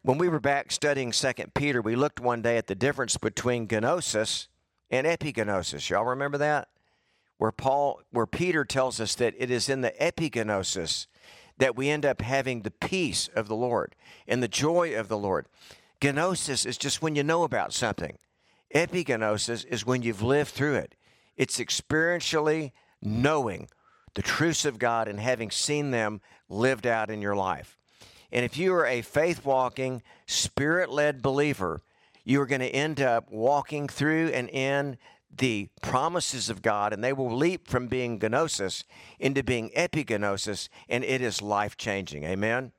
When 0.02 0.18
we 0.18 0.28
were 0.28 0.40
back 0.40 0.72
studying 0.72 1.12
2 1.12 1.32
Peter, 1.54 1.82
we 1.82 1.94
looked 1.94 2.20
one 2.20 2.40
day 2.40 2.56
at 2.56 2.66
the 2.66 2.74
difference 2.74 3.16
between 3.18 3.68
gnosis 3.70 4.48
and 4.90 5.06
epignosis. 5.06 5.90
Y'all 5.90 6.04
remember 6.04 6.38
that? 6.38 6.68
Where 7.36 7.52
Paul 7.52 8.00
where 8.10 8.26
Peter 8.26 8.64
tells 8.64 9.00
us 9.00 9.14
that 9.16 9.34
it 9.38 9.50
is 9.50 9.68
in 9.68 9.82
the 9.82 9.92
epignosis 10.00 11.06
that 11.60 11.76
we 11.76 11.90
end 11.90 12.06
up 12.06 12.22
having 12.22 12.62
the 12.62 12.70
peace 12.70 13.28
of 13.36 13.46
the 13.46 13.54
Lord 13.54 13.94
and 14.26 14.42
the 14.42 14.48
joy 14.48 14.94
of 14.94 15.08
the 15.08 15.18
Lord. 15.18 15.46
Gnosis 16.02 16.64
is 16.64 16.78
just 16.78 17.02
when 17.02 17.14
you 17.14 17.22
know 17.22 17.44
about 17.44 17.74
something. 17.74 18.16
Epignosis 18.74 19.66
is 19.66 19.84
when 19.84 20.02
you've 20.02 20.22
lived 20.22 20.50
through 20.50 20.76
it. 20.76 20.94
It's 21.36 21.58
experientially 21.58 22.72
knowing 23.02 23.68
the 24.14 24.22
truths 24.22 24.64
of 24.64 24.78
God 24.78 25.06
and 25.06 25.20
having 25.20 25.50
seen 25.50 25.90
them 25.90 26.22
lived 26.48 26.86
out 26.86 27.10
in 27.10 27.20
your 27.20 27.36
life. 27.36 27.76
And 28.32 28.44
if 28.44 28.56
you 28.56 28.72
are 28.74 28.86
a 28.86 29.02
faith 29.02 29.44
walking, 29.44 30.02
spirit 30.26 30.88
led 30.88 31.20
believer, 31.20 31.82
you 32.24 32.40
are 32.40 32.46
going 32.46 32.60
to 32.60 32.68
end 32.68 33.02
up 33.02 33.30
walking 33.30 33.86
through 33.86 34.28
and 34.28 34.48
in 34.48 34.96
the 35.34 35.68
promises 35.82 36.50
of 36.50 36.62
God, 36.62 36.92
and 36.92 37.02
they 37.02 37.12
will 37.12 37.34
leap 37.34 37.68
from 37.68 37.86
being 37.86 38.18
gnosis 38.18 38.84
into 39.18 39.42
being 39.42 39.70
epignosis, 39.76 40.68
and 40.88 41.04
it 41.04 41.20
is 41.20 41.40
life 41.40 41.76
changing. 41.76 42.24
Amen? 42.24 42.72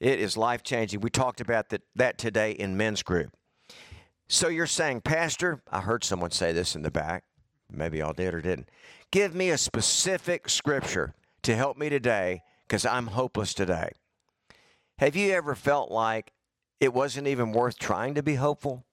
It 0.00 0.18
is 0.18 0.36
life 0.36 0.62
changing. 0.62 1.00
We 1.00 1.10
talked 1.10 1.40
about 1.40 1.68
that, 1.70 1.82
that 1.94 2.18
today 2.18 2.52
in 2.52 2.76
men's 2.76 3.02
group. 3.02 3.30
So 4.28 4.48
you're 4.48 4.66
saying, 4.66 5.02
Pastor, 5.02 5.62
I 5.70 5.80
heard 5.80 6.04
someone 6.04 6.30
say 6.30 6.52
this 6.52 6.74
in 6.74 6.82
the 6.82 6.90
back. 6.90 7.24
Maybe 7.70 7.98
y'all 7.98 8.12
did 8.12 8.34
or 8.34 8.40
didn't. 8.40 8.68
Give 9.10 9.34
me 9.34 9.50
a 9.50 9.58
specific 9.58 10.48
scripture 10.48 11.14
to 11.42 11.54
help 11.54 11.76
me 11.76 11.88
today 11.88 12.42
because 12.66 12.86
I'm 12.86 13.08
hopeless 13.08 13.54
today. 13.54 13.92
Have 14.98 15.16
you 15.16 15.32
ever 15.32 15.54
felt 15.54 15.90
like 15.90 16.32
it 16.80 16.94
wasn't 16.94 17.26
even 17.26 17.52
worth 17.52 17.78
trying 17.78 18.14
to 18.14 18.22
be 18.22 18.36
hopeful? 18.36 18.84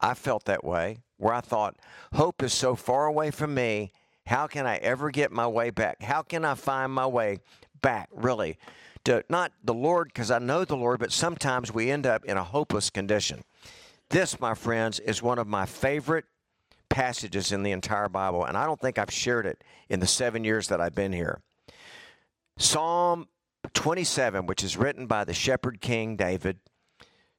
I 0.00 0.14
felt 0.14 0.44
that 0.44 0.64
way, 0.64 0.98
where 1.20 1.34
I 1.34 1.40
thought, 1.40 1.76
hope 2.14 2.42
is 2.42 2.52
so 2.52 2.74
far 2.74 3.06
away 3.06 3.30
from 3.30 3.54
me. 3.54 3.92
How 4.26 4.46
can 4.46 4.66
I 4.66 4.76
ever 4.76 5.10
get 5.10 5.30
my 5.32 5.46
way 5.46 5.70
back? 5.70 6.02
How 6.02 6.22
can 6.22 6.44
I 6.44 6.54
find 6.54 6.92
my 6.92 7.06
way 7.06 7.38
back, 7.82 8.08
really? 8.12 8.58
To 9.04 9.24
not 9.28 9.52
the 9.64 9.74
Lord, 9.74 10.08
because 10.08 10.30
I 10.30 10.38
know 10.38 10.64
the 10.64 10.76
Lord, 10.76 11.00
but 11.00 11.12
sometimes 11.12 11.72
we 11.72 11.90
end 11.90 12.06
up 12.06 12.24
in 12.24 12.36
a 12.36 12.44
hopeless 12.44 12.90
condition. 12.90 13.42
This, 14.10 14.40
my 14.40 14.54
friends, 14.54 14.98
is 15.00 15.22
one 15.22 15.38
of 15.38 15.46
my 15.46 15.66
favorite 15.66 16.24
passages 16.88 17.52
in 17.52 17.62
the 17.62 17.70
entire 17.70 18.08
Bible, 18.08 18.44
and 18.44 18.56
I 18.56 18.66
don't 18.66 18.80
think 18.80 18.98
I've 18.98 19.12
shared 19.12 19.46
it 19.46 19.62
in 19.88 20.00
the 20.00 20.06
seven 20.06 20.44
years 20.44 20.68
that 20.68 20.80
I've 20.80 20.94
been 20.94 21.12
here. 21.12 21.40
Psalm 22.58 23.28
27, 23.74 24.46
which 24.46 24.62
is 24.62 24.76
written 24.76 25.06
by 25.06 25.24
the 25.24 25.32
shepherd 25.34 25.80
king 25.80 26.16
David, 26.16 26.58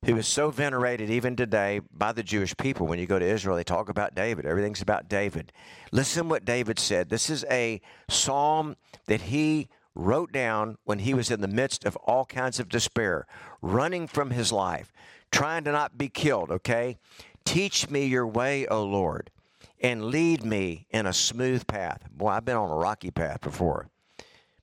who 0.05 0.17
is 0.17 0.27
so 0.27 0.49
venerated 0.49 1.11
even 1.11 1.35
today 1.35 1.79
by 1.95 2.11
the 2.11 2.23
Jewish 2.23 2.57
people. 2.57 2.87
When 2.87 2.97
you 2.97 3.05
go 3.05 3.19
to 3.19 3.25
Israel, 3.25 3.55
they 3.55 3.63
talk 3.63 3.87
about 3.87 4.15
David. 4.15 4.47
Everything's 4.47 4.81
about 4.81 5.07
David. 5.07 5.51
Listen 5.91 6.27
what 6.27 6.43
David 6.43 6.79
said. 6.79 7.09
This 7.09 7.29
is 7.29 7.45
a 7.51 7.81
psalm 8.09 8.77
that 9.05 9.21
he 9.21 9.69
wrote 9.93 10.31
down 10.31 10.77
when 10.85 10.99
he 10.99 11.13
was 11.13 11.29
in 11.29 11.41
the 11.41 11.47
midst 11.47 11.85
of 11.85 11.95
all 11.97 12.25
kinds 12.25 12.59
of 12.59 12.67
despair, 12.67 13.27
running 13.61 14.07
from 14.07 14.31
his 14.31 14.51
life, 14.51 14.91
trying 15.31 15.63
to 15.65 15.71
not 15.71 15.99
be 15.99 16.09
killed, 16.09 16.49
okay? 16.49 16.97
Teach 17.45 17.89
me 17.89 18.05
your 18.05 18.25
way, 18.25 18.65
O 18.67 18.83
Lord, 18.83 19.29
and 19.79 20.05
lead 20.05 20.43
me 20.43 20.87
in 20.89 21.05
a 21.05 21.13
smooth 21.13 21.67
path. 21.67 22.07
Boy, 22.11 22.29
I've 22.29 22.45
been 22.45 22.57
on 22.57 22.71
a 22.71 22.75
rocky 22.75 23.11
path 23.11 23.41
before 23.41 23.91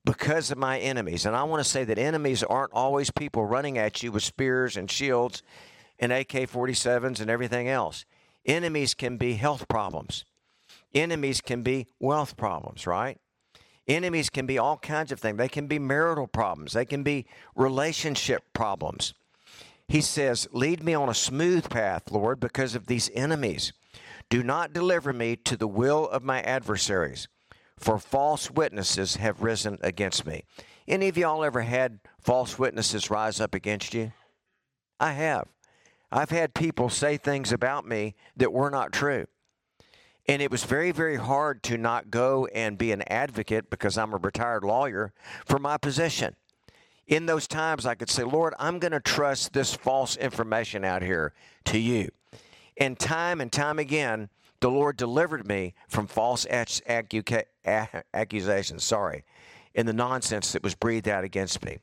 because 0.09 0.51
of 0.51 0.57
my 0.57 0.79
enemies. 0.79 1.27
And 1.27 1.37
I 1.37 1.43
want 1.43 1.63
to 1.63 1.69
say 1.69 1.85
that 1.85 1.99
enemies 1.99 2.43
aren't 2.43 2.73
always 2.73 3.11
people 3.11 3.45
running 3.45 3.77
at 3.77 4.03
you 4.03 4.11
with 4.11 4.23
spears 4.23 4.79
and 4.79 4.91
shields 4.91 5.43
and 5.99 6.11
AK 6.11 6.31
47s 6.31 7.21
and 7.21 7.29
everything 7.29 7.69
else. 7.69 8.07
Enemies 8.47 8.95
can 8.95 9.19
be 9.19 9.35
health 9.35 9.69
problems, 9.69 10.25
enemies 10.95 11.43
can 11.43 11.63
be 11.63 11.89
wealth 12.01 12.39
problems, 12.39 12.87
right? 12.87 13.21
Enemies 13.87 14.31
can 14.31 14.47
be 14.47 14.57
all 14.57 14.79
kinds 14.79 15.13
of 15.13 15.21
things. 15.21 15.37
They 15.37 15.49
can 15.49 15.67
be 15.67 15.79
marital 15.79 16.27
problems, 16.27 16.73
they 16.73 16.87
can 16.87 17.03
be 17.03 17.27
relationship 17.55 18.45
problems. 18.55 19.13
He 19.89 20.01
says, 20.01 20.49
Lead 20.53 20.83
me 20.83 20.95
on 20.95 21.11
a 21.11 21.15
smooth 21.15 21.69
path, 21.69 22.11
Lord, 22.11 22.41
because 22.41 22.75
of 22.75 22.87
these 22.87 23.11
enemies. 23.13 23.75
Do 24.31 24.43
not 24.43 24.73
deliver 24.73 25.13
me 25.13 25.37
to 25.37 25.55
the 25.59 25.69
will 25.69 26.09
of 26.09 26.23
my 26.23 26.41
adversaries 26.41 27.29
for 27.79 27.99
false 27.99 28.51
witnesses 28.51 29.17
have 29.17 29.43
risen 29.43 29.79
against 29.81 30.27
me. 30.27 30.45
Any 30.87 31.09
of 31.09 31.19
y'all 31.19 31.45
ever 31.45 31.63
had 31.63 32.01
false 32.21 32.59
witnesses 32.59 33.11
rise 33.11 33.41
up 33.41 33.55
against 33.55 33.95
you? 33.95 34.13
I 34.99 35.13
have. 35.13 35.49
I've 36.11 36.31
had 36.31 36.55
people 36.55 36.89
say 36.89 37.17
things 37.17 37.53
about 37.53 37.87
me 37.87 38.15
that 38.37 38.53
were 38.53 38.71
not 38.71 38.93
true. 38.93 39.27
And 40.27 40.43
it 40.43 40.51
was 40.51 40.65
very, 40.65 40.93
very 40.93 41.17
hard 41.17 41.63
to 41.65 41.79
not 41.79 42.11
go 42.11 42.47
and 42.47 42.77
be 42.77 42.93
an 42.93 43.03
advocate 43.11 43.71
because 43.71 43.97
I'm 43.97 44.13
a 44.13 44.19
retired 44.19 44.65
lawyer 44.65 45.13
for 45.47 45.59
my 45.59 45.79
position. 45.79 46.37
In 47.07 47.25
those 47.25 47.47
times, 47.49 47.87
I 47.87 47.95
could 47.95 48.11
say, 48.11 48.23
Lord, 48.23 48.55
I'm 48.59 48.79
going 48.79 48.93
to 48.93 49.01
trust 49.01 49.55
this 49.55 49.75
false 49.75 50.17
information 50.17 50.85
out 50.85 51.03
here 51.03 51.33
to 51.65 51.79
you. 51.79 52.11
And 52.77 52.99
time 52.99 53.41
and 53.41 53.51
time 53.51 53.79
again, 53.79 54.29
the 54.61 54.71
Lord 54.71 54.97
delivered 54.97 55.47
me 55.47 55.75
from 55.89 56.07
false 56.07 56.47
accusations, 56.47 56.85
sorry, 58.85 59.25
in 59.75 59.87
the 59.87 59.93
nonsense 59.93 60.53
that 60.53 60.63
was 60.63 60.75
breathed 60.75 61.09
out 61.09 61.25
against 61.25 61.65
me. 61.65 61.79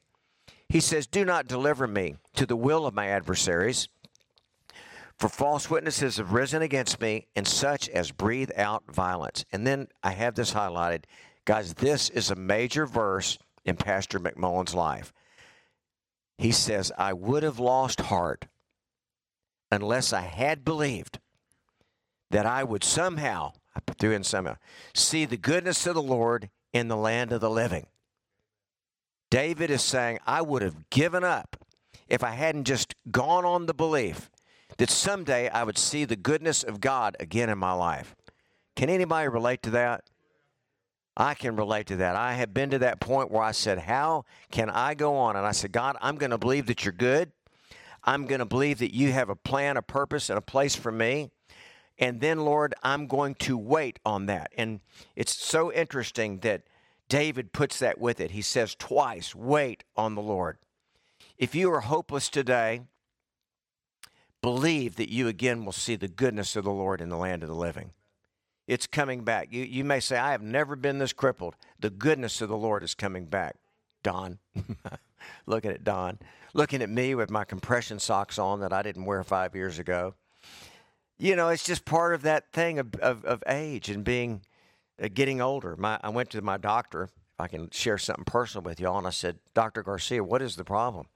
He 0.67 0.79
says, 0.79 1.07
Do 1.07 1.23
not 1.23 1.47
deliver 1.47 1.87
me 1.87 2.15
to 2.35 2.45
the 2.45 2.55
will 2.55 2.85
of 2.85 2.93
my 2.93 3.07
adversaries, 3.07 3.87
for 5.17 5.29
false 5.29 5.69
witnesses 5.69 6.17
have 6.17 6.33
risen 6.33 6.61
against 6.61 6.99
me, 6.99 7.27
and 7.35 7.47
such 7.47 7.87
as 7.89 8.11
breathe 8.11 8.51
out 8.57 8.83
violence. 8.91 9.45
And 9.51 9.65
then 9.65 9.87
I 10.03 10.11
have 10.11 10.35
this 10.35 10.53
highlighted. 10.53 11.05
Guys, 11.45 11.75
this 11.75 12.09
is 12.09 12.31
a 12.31 12.35
major 12.35 12.85
verse 12.85 13.37
in 13.63 13.77
Pastor 13.77 14.19
McMullen's 14.19 14.75
life. 14.75 15.13
He 16.37 16.51
says, 16.51 16.91
I 16.97 17.13
would 17.13 17.43
have 17.43 17.59
lost 17.59 18.01
heart 18.01 18.47
unless 19.71 20.11
I 20.11 20.21
had 20.21 20.65
believed 20.65 21.19
that 22.35 22.45
I 22.45 22.65
would 22.65 22.83
somehow, 22.83 23.53
I 23.73 23.79
threw 23.97 24.11
in 24.11 24.25
somehow, 24.25 24.57
see 24.93 25.23
the 25.23 25.37
goodness 25.37 25.87
of 25.87 25.95
the 25.95 26.01
Lord 26.01 26.49
in 26.73 26.89
the 26.89 26.97
land 26.97 27.31
of 27.31 27.39
the 27.39 27.49
living. 27.49 27.85
David 29.31 29.69
is 29.69 29.81
saying, 29.81 30.19
I 30.27 30.41
would 30.41 30.61
have 30.61 30.89
given 30.89 31.23
up 31.23 31.55
if 32.09 32.25
I 32.25 32.31
hadn't 32.31 32.65
just 32.65 32.93
gone 33.09 33.45
on 33.45 33.67
the 33.67 33.73
belief 33.73 34.29
that 34.77 34.89
someday 34.89 35.47
I 35.47 35.63
would 35.63 35.77
see 35.77 36.03
the 36.03 36.17
goodness 36.17 36.61
of 36.61 36.81
God 36.81 37.15
again 37.21 37.49
in 37.49 37.57
my 37.57 37.71
life. 37.71 38.17
Can 38.75 38.89
anybody 38.89 39.29
relate 39.29 39.63
to 39.63 39.69
that? 39.69 40.03
I 41.15 41.35
can 41.35 41.55
relate 41.55 41.87
to 41.87 41.95
that. 41.95 42.17
I 42.17 42.33
have 42.33 42.53
been 42.53 42.71
to 42.71 42.79
that 42.79 42.99
point 42.99 43.31
where 43.31 43.43
I 43.43 43.53
said, 43.53 43.79
How 43.79 44.25
can 44.51 44.69
I 44.69 44.93
go 44.93 45.15
on? 45.15 45.37
And 45.37 45.45
I 45.45 45.53
said, 45.53 45.71
God, 45.71 45.95
I'm 46.01 46.17
going 46.17 46.31
to 46.31 46.37
believe 46.37 46.65
that 46.65 46.83
you're 46.83 46.91
good. 46.91 47.31
I'm 48.03 48.25
going 48.25 48.39
to 48.39 48.45
believe 48.45 48.79
that 48.79 48.93
you 48.93 49.13
have 49.13 49.29
a 49.29 49.37
plan, 49.37 49.77
a 49.77 49.81
purpose, 49.81 50.29
and 50.29 50.37
a 50.37 50.41
place 50.41 50.75
for 50.75 50.91
me. 50.91 51.31
And 51.97 52.19
then, 52.19 52.39
Lord, 52.41 52.73
I'm 52.83 53.07
going 53.07 53.35
to 53.35 53.57
wait 53.57 53.99
on 54.05 54.25
that. 54.25 54.51
And 54.57 54.81
it's 55.15 55.35
so 55.35 55.71
interesting 55.71 56.39
that 56.39 56.63
David 57.07 57.53
puts 57.53 57.79
that 57.79 57.99
with 57.99 58.19
it. 58.19 58.31
He 58.31 58.41
says 58.41 58.75
twice, 58.75 59.33
wait 59.33 59.83
on 59.95 60.15
the 60.15 60.21
Lord. 60.21 60.57
If 61.37 61.55
you 61.55 61.71
are 61.71 61.81
hopeless 61.81 62.29
today, 62.29 62.81
believe 64.41 64.95
that 64.97 65.11
you 65.11 65.27
again 65.27 65.63
will 65.63 65.71
see 65.71 65.95
the 65.95 66.07
goodness 66.07 66.55
of 66.55 66.65
the 66.65 66.71
Lord 66.71 66.99
in 66.99 67.09
the 67.09 67.17
land 67.17 67.43
of 67.43 67.49
the 67.49 67.55
living. 67.55 67.91
It's 68.67 68.87
coming 68.87 69.23
back. 69.23 69.49
You, 69.51 69.63
you 69.63 69.83
may 69.83 69.99
say, 69.99 70.17
I 70.17 70.31
have 70.31 70.41
never 70.41 70.75
been 70.75 70.97
this 70.97 71.13
crippled. 71.13 71.55
The 71.79 71.91
goodness 71.91 72.41
of 72.41 72.49
the 72.49 72.57
Lord 72.57 72.83
is 72.83 72.95
coming 72.95 73.25
back. 73.25 73.57
Don, 74.03 74.39
looking 75.45 75.71
at 75.71 75.83
Don, 75.83 76.19
looking 76.53 76.81
at 76.81 76.89
me 76.89 77.15
with 77.15 77.29
my 77.29 77.43
compression 77.43 77.99
socks 77.99 78.37
on 78.37 78.59
that 78.59 78.73
I 78.73 78.81
didn't 78.81 79.05
wear 79.05 79.23
five 79.23 79.55
years 79.55 79.79
ago 79.79 80.15
you 81.17 81.35
know, 81.35 81.49
it's 81.49 81.63
just 81.63 81.85
part 81.85 82.13
of 82.13 82.21
that 82.23 82.51
thing 82.51 82.79
of, 82.79 82.95
of, 82.95 83.23
of 83.25 83.43
age 83.47 83.89
and 83.89 84.03
being 84.03 84.41
uh, 85.01 85.09
getting 85.13 85.41
older. 85.41 85.75
My, 85.75 85.99
I 86.03 86.09
went 86.09 86.29
to 86.31 86.41
my 86.41 86.57
doctor. 86.57 87.03
If 87.03 87.11
I 87.39 87.47
can 87.47 87.69
share 87.71 87.97
something 87.97 88.25
personal 88.25 88.63
with 88.63 88.79
y'all, 88.79 88.97
and 88.97 89.07
I 89.07 89.11
said, 89.11 89.39
Doctor 89.53 89.83
Garcia, 89.83 90.23
what 90.23 90.41
is 90.41 90.55
the 90.55 90.63
problem? 90.63 91.07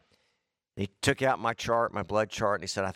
He 0.76 0.90
took 1.02 1.22
out 1.22 1.40
my 1.40 1.54
chart, 1.54 1.94
my 1.94 2.04
blood 2.04 2.30
chart, 2.30 2.60
and 2.60 2.64
he 2.64 2.68
said, 2.68 2.86
I 2.86 2.94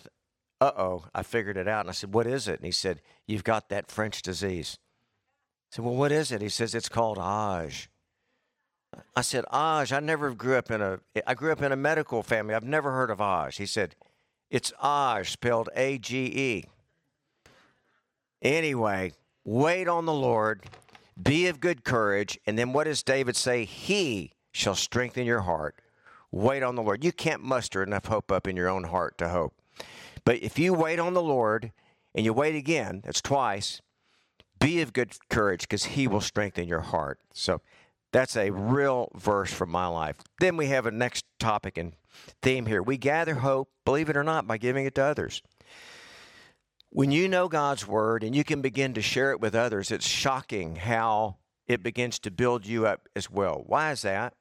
uh 0.65 0.71
oh, 0.77 1.05
I 1.13 1.23
figured 1.23 1.57
it 1.57 1.67
out. 1.67 1.81
And 1.81 1.89
I 1.89 1.93
said, 1.93 2.13
what 2.13 2.27
is 2.27 2.47
it? 2.47 2.59
And 2.59 2.65
he 2.65 2.71
said, 2.71 3.01
you've 3.27 3.43
got 3.43 3.67
that 3.69 3.91
French 3.91 4.21
disease. 4.21 4.77
I 4.79 5.75
said, 5.75 5.85
well, 5.85 5.95
what 5.95 6.11
is 6.11 6.31
it? 6.31 6.41
He 6.41 6.49
says, 6.49 6.73
it's 6.73 6.87
called 6.87 7.17
age. 7.17 7.89
I 9.15 9.21
said, 9.21 9.43
age. 9.53 9.91
I 9.91 9.99
never 9.99 10.33
grew 10.33 10.55
up 10.55 10.71
in 10.71 10.81
a, 10.81 10.99
I 11.27 11.33
grew 11.33 11.51
up 11.51 11.61
in 11.61 11.71
a 11.73 11.75
medical 11.75 12.23
family. 12.23 12.53
I've 12.53 12.63
never 12.63 12.91
heard 12.91 13.09
of 13.09 13.19
age. 13.19 13.57
He 13.57 13.65
said, 13.65 13.95
it's 14.49 14.71
age, 14.81 15.31
spelled 15.31 15.69
A 15.75 15.97
G 15.97 16.25
E. 16.25 16.65
Anyway, 18.43 19.13
wait 19.45 19.87
on 19.87 20.05
the 20.05 20.13
Lord, 20.13 20.63
be 21.21 21.47
of 21.47 21.61
good 21.61 21.83
courage. 21.83 22.37
And 22.45 22.59
then 22.59 22.73
what 22.73 22.83
does 22.83 23.01
David 23.01 23.35
say? 23.37 23.63
He 23.63 24.33
shall 24.51 24.75
strengthen 24.75 25.25
your 25.25 25.41
heart. 25.41 25.75
Wait 26.29 26.61
on 26.61 26.75
the 26.75 26.81
Lord. 26.81 27.03
You 27.03 27.11
can't 27.11 27.41
muster 27.41 27.81
enough 27.81 28.05
hope 28.05 28.31
up 28.31 28.47
in 28.47 28.57
your 28.57 28.67
own 28.67 28.85
heart 28.85 29.17
to 29.19 29.29
hope. 29.29 29.53
But 30.25 30.43
if 30.43 30.59
you 30.59 30.73
wait 30.73 30.99
on 30.99 31.13
the 31.13 31.21
Lord 31.21 31.71
and 32.13 32.25
you 32.25 32.33
wait 32.33 32.55
again, 32.55 33.01
that's 33.05 33.21
twice, 33.21 33.81
be 34.59 34.81
of 34.81 34.93
good 34.93 35.15
courage 35.29 35.61
because 35.61 35.85
he 35.85 36.07
will 36.07 36.21
strengthen 36.21 36.67
your 36.67 36.81
heart. 36.81 37.19
So 37.33 37.61
that's 38.11 38.35
a 38.35 38.51
real 38.51 39.09
verse 39.15 39.51
from 39.53 39.69
my 39.69 39.87
life. 39.87 40.17
Then 40.39 40.57
we 40.57 40.67
have 40.67 40.85
a 40.85 40.91
next 40.91 41.25
topic 41.39 41.77
and 41.77 41.93
theme 42.41 42.65
here. 42.65 42.81
We 42.81 42.97
gather 42.97 43.35
hope, 43.35 43.69
believe 43.85 44.09
it 44.09 44.17
or 44.17 44.23
not, 44.23 44.47
by 44.47 44.57
giving 44.57 44.85
it 44.85 44.95
to 44.95 45.03
others. 45.03 45.41
When 46.95 47.09
you 47.09 47.27
know 47.27 47.47
God's 47.47 47.87
word 47.87 48.23
and 48.23 48.35
you 48.35 48.43
can 48.43 48.61
begin 48.61 48.93
to 48.93 49.01
share 49.01 49.31
it 49.31 49.41
with 49.41 49.55
others, 49.55 49.89
it's 49.89 50.05
shocking 50.05 50.75
how 50.75 51.37
it 51.65 51.81
begins 51.81 52.19
to 52.19 52.29
build 52.29 52.67
you 52.67 52.85
up 52.85 53.09
as 53.15 53.31
well. 53.31 53.63
Why 53.65 53.91
is 53.91 54.03
that? 54.03 54.35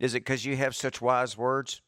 Is 0.00 0.14
it 0.14 0.20
because 0.20 0.46
you 0.46 0.56
have 0.56 0.74
such 0.74 1.02
wise 1.02 1.36
words? 1.36 1.82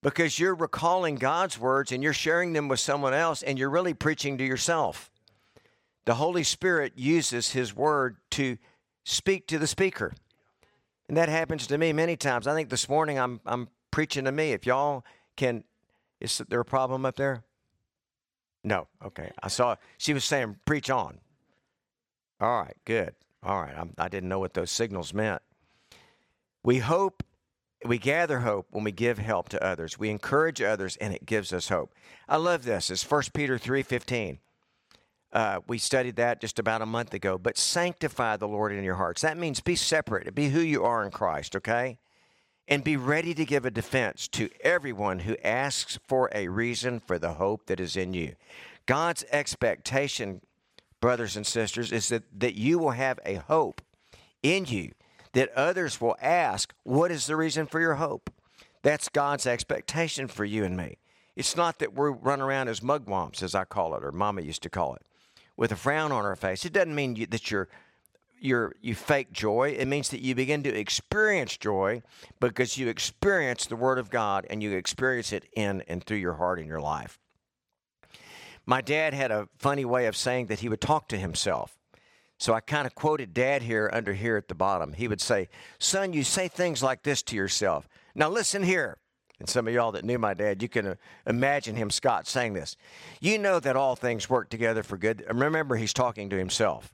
Because 0.00 0.38
you're 0.38 0.54
recalling 0.54 1.16
God's 1.16 1.58
words 1.58 1.90
and 1.90 2.04
you're 2.04 2.12
sharing 2.12 2.52
them 2.52 2.68
with 2.68 2.78
someone 2.78 3.14
else 3.14 3.42
and 3.42 3.58
you're 3.58 3.68
really 3.68 3.94
preaching 3.94 4.38
to 4.38 4.44
yourself. 4.44 5.10
The 6.04 6.14
Holy 6.14 6.44
Spirit 6.44 6.92
uses 6.94 7.50
His 7.50 7.74
word 7.74 8.18
to 8.30 8.58
speak 9.02 9.48
to 9.48 9.58
the 9.58 9.66
speaker. 9.66 10.14
And 11.08 11.16
that 11.16 11.28
happens 11.28 11.66
to 11.66 11.78
me 11.78 11.92
many 11.92 12.16
times. 12.16 12.46
I 12.46 12.54
think 12.54 12.68
this 12.68 12.88
morning 12.88 13.18
I'm, 13.18 13.40
I'm 13.44 13.70
preaching 13.90 14.26
to 14.26 14.30
me. 14.30 14.52
If 14.52 14.66
y'all 14.66 15.04
can, 15.36 15.64
is 16.20 16.40
there 16.48 16.60
a 16.60 16.64
problem 16.64 17.04
up 17.04 17.16
there? 17.16 17.42
No. 18.64 18.88
Okay. 19.04 19.30
I 19.42 19.48
saw 19.48 19.76
she 19.98 20.14
was 20.14 20.24
saying, 20.24 20.56
preach 20.64 20.90
on. 20.90 21.18
All 22.40 22.62
right. 22.62 22.76
Good. 22.84 23.14
All 23.42 23.60
right. 23.60 23.74
I'm, 23.76 23.92
I 23.98 24.08
did 24.08 24.24
not 24.24 24.28
know 24.28 24.38
what 24.38 24.54
those 24.54 24.70
signals 24.70 25.12
meant. 25.12 25.42
We 26.62 26.78
hope, 26.78 27.22
we 27.84 27.98
gather 27.98 28.40
hope 28.40 28.66
when 28.70 28.84
we 28.84 28.92
give 28.92 29.18
help 29.18 29.50
to 29.50 29.62
others. 29.62 29.98
We 29.98 30.08
encourage 30.08 30.62
others, 30.62 30.96
and 30.96 31.12
it 31.12 31.26
gives 31.26 31.52
us 31.52 31.68
hope. 31.68 31.94
I 32.26 32.38
love 32.38 32.64
this. 32.64 32.90
It's 32.90 33.08
1 33.08 33.22
Peter 33.34 33.58
3.15. 33.58 34.38
Uh, 35.30 35.60
we 35.66 35.76
studied 35.76 36.16
that 36.16 36.40
just 36.40 36.58
about 36.58 36.80
a 36.80 36.86
month 36.86 37.12
ago. 37.12 37.36
But 37.36 37.58
sanctify 37.58 38.38
the 38.38 38.48
Lord 38.48 38.72
in 38.72 38.82
your 38.82 38.94
hearts. 38.94 39.20
That 39.20 39.36
means 39.36 39.60
be 39.60 39.76
separate, 39.76 40.34
be 40.34 40.48
who 40.48 40.60
you 40.60 40.84
are 40.84 41.04
in 41.04 41.10
Christ, 41.10 41.54
okay? 41.56 41.98
And 42.66 42.82
be 42.82 42.96
ready 42.96 43.34
to 43.34 43.44
give 43.44 43.64
a 43.64 43.70
defense 43.70 44.26
to 44.28 44.48
everyone 44.60 45.20
who 45.20 45.36
asks 45.44 45.98
for 46.06 46.30
a 46.34 46.48
reason 46.48 47.00
for 47.00 47.18
the 47.18 47.34
hope 47.34 47.66
that 47.66 47.80
is 47.80 47.96
in 47.96 48.14
you. 48.14 48.34
God's 48.86 49.24
expectation, 49.30 50.40
brothers 51.00 51.36
and 51.36 51.46
sisters, 51.46 51.92
is 51.92 52.08
that, 52.08 52.22
that 52.38 52.54
you 52.54 52.78
will 52.78 52.90
have 52.90 53.18
a 53.24 53.34
hope 53.34 53.82
in 54.42 54.64
you, 54.66 54.92
that 55.32 55.52
others 55.54 56.00
will 56.00 56.16
ask, 56.20 56.72
What 56.84 57.10
is 57.10 57.26
the 57.26 57.36
reason 57.36 57.66
for 57.66 57.80
your 57.80 57.94
hope? 57.94 58.30
That's 58.82 59.08
God's 59.08 59.46
expectation 59.46 60.28
for 60.28 60.44
you 60.44 60.64
and 60.64 60.76
me. 60.76 60.98
It's 61.36 61.56
not 61.56 61.78
that 61.78 61.96
we 61.96 62.10
run 62.10 62.40
around 62.40 62.68
as 62.68 62.80
mugwumps, 62.80 63.42
as 63.42 63.54
I 63.54 63.64
call 63.64 63.94
it, 63.94 64.04
or 64.04 64.12
Mama 64.12 64.42
used 64.42 64.62
to 64.62 64.70
call 64.70 64.94
it, 64.94 65.02
with 65.56 65.72
a 65.72 65.76
frown 65.76 66.12
on 66.12 66.24
our 66.24 66.36
face. 66.36 66.64
It 66.64 66.72
doesn't 66.72 66.94
mean 66.94 67.16
you, 67.16 67.26
that 67.26 67.50
you're 67.50 67.68
you're, 68.44 68.74
you 68.82 68.94
fake 68.94 69.32
joy. 69.32 69.74
It 69.78 69.88
means 69.88 70.10
that 70.10 70.20
you 70.20 70.34
begin 70.34 70.62
to 70.64 70.78
experience 70.78 71.56
joy 71.56 72.02
because 72.40 72.76
you 72.76 72.88
experience 72.88 73.66
the 73.66 73.76
Word 73.76 73.98
of 73.98 74.10
God 74.10 74.46
and 74.50 74.62
you 74.62 74.72
experience 74.72 75.32
it 75.32 75.46
in 75.56 75.82
and 75.88 76.04
through 76.04 76.18
your 76.18 76.34
heart 76.34 76.58
and 76.58 76.68
your 76.68 76.80
life. 76.80 77.18
My 78.66 78.82
dad 78.82 79.14
had 79.14 79.30
a 79.30 79.48
funny 79.58 79.84
way 79.84 80.06
of 80.06 80.16
saying 80.16 80.46
that 80.46 80.60
he 80.60 80.68
would 80.68 80.80
talk 80.80 81.08
to 81.08 81.18
himself. 81.18 81.78
So 82.38 82.52
I 82.52 82.60
kind 82.60 82.86
of 82.86 82.94
quoted 82.94 83.32
dad 83.32 83.62
here 83.62 83.88
under 83.92 84.12
here 84.12 84.36
at 84.36 84.48
the 84.48 84.54
bottom. 84.54 84.92
He 84.92 85.08
would 85.08 85.20
say, 85.20 85.48
Son, 85.78 86.12
you 86.12 86.22
say 86.22 86.48
things 86.48 86.82
like 86.82 87.02
this 87.02 87.22
to 87.24 87.36
yourself. 87.36 87.88
Now 88.14 88.28
listen 88.28 88.62
here. 88.62 88.98
And 89.40 89.48
some 89.48 89.66
of 89.66 89.74
y'all 89.74 89.92
that 89.92 90.04
knew 90.04 90.18
my 90.18 90.34
dad, 90.34 90.62
you 90.62 90.68
can 90.68 90.86
uh, 90.86 90.94
imagine 91.26 91.76
him, 91.76 91.90
Scott, 91.90 92.26
saying 92.26 92.52
this. 92.52 92.76
You 93.20 93.38
know 93.38 93.58
that 93.58 93.76
all 93.76 93.96
things 93.96 94.30
work 94.30 94.48
together 94.48 94.82
for 94.82 94.96
good. 94.96 95.24
Remember, 95.28 95.76
he's 95.76 95.92
talking 95.92 96.30
to 96.30 96.36
himself 96.36 96.92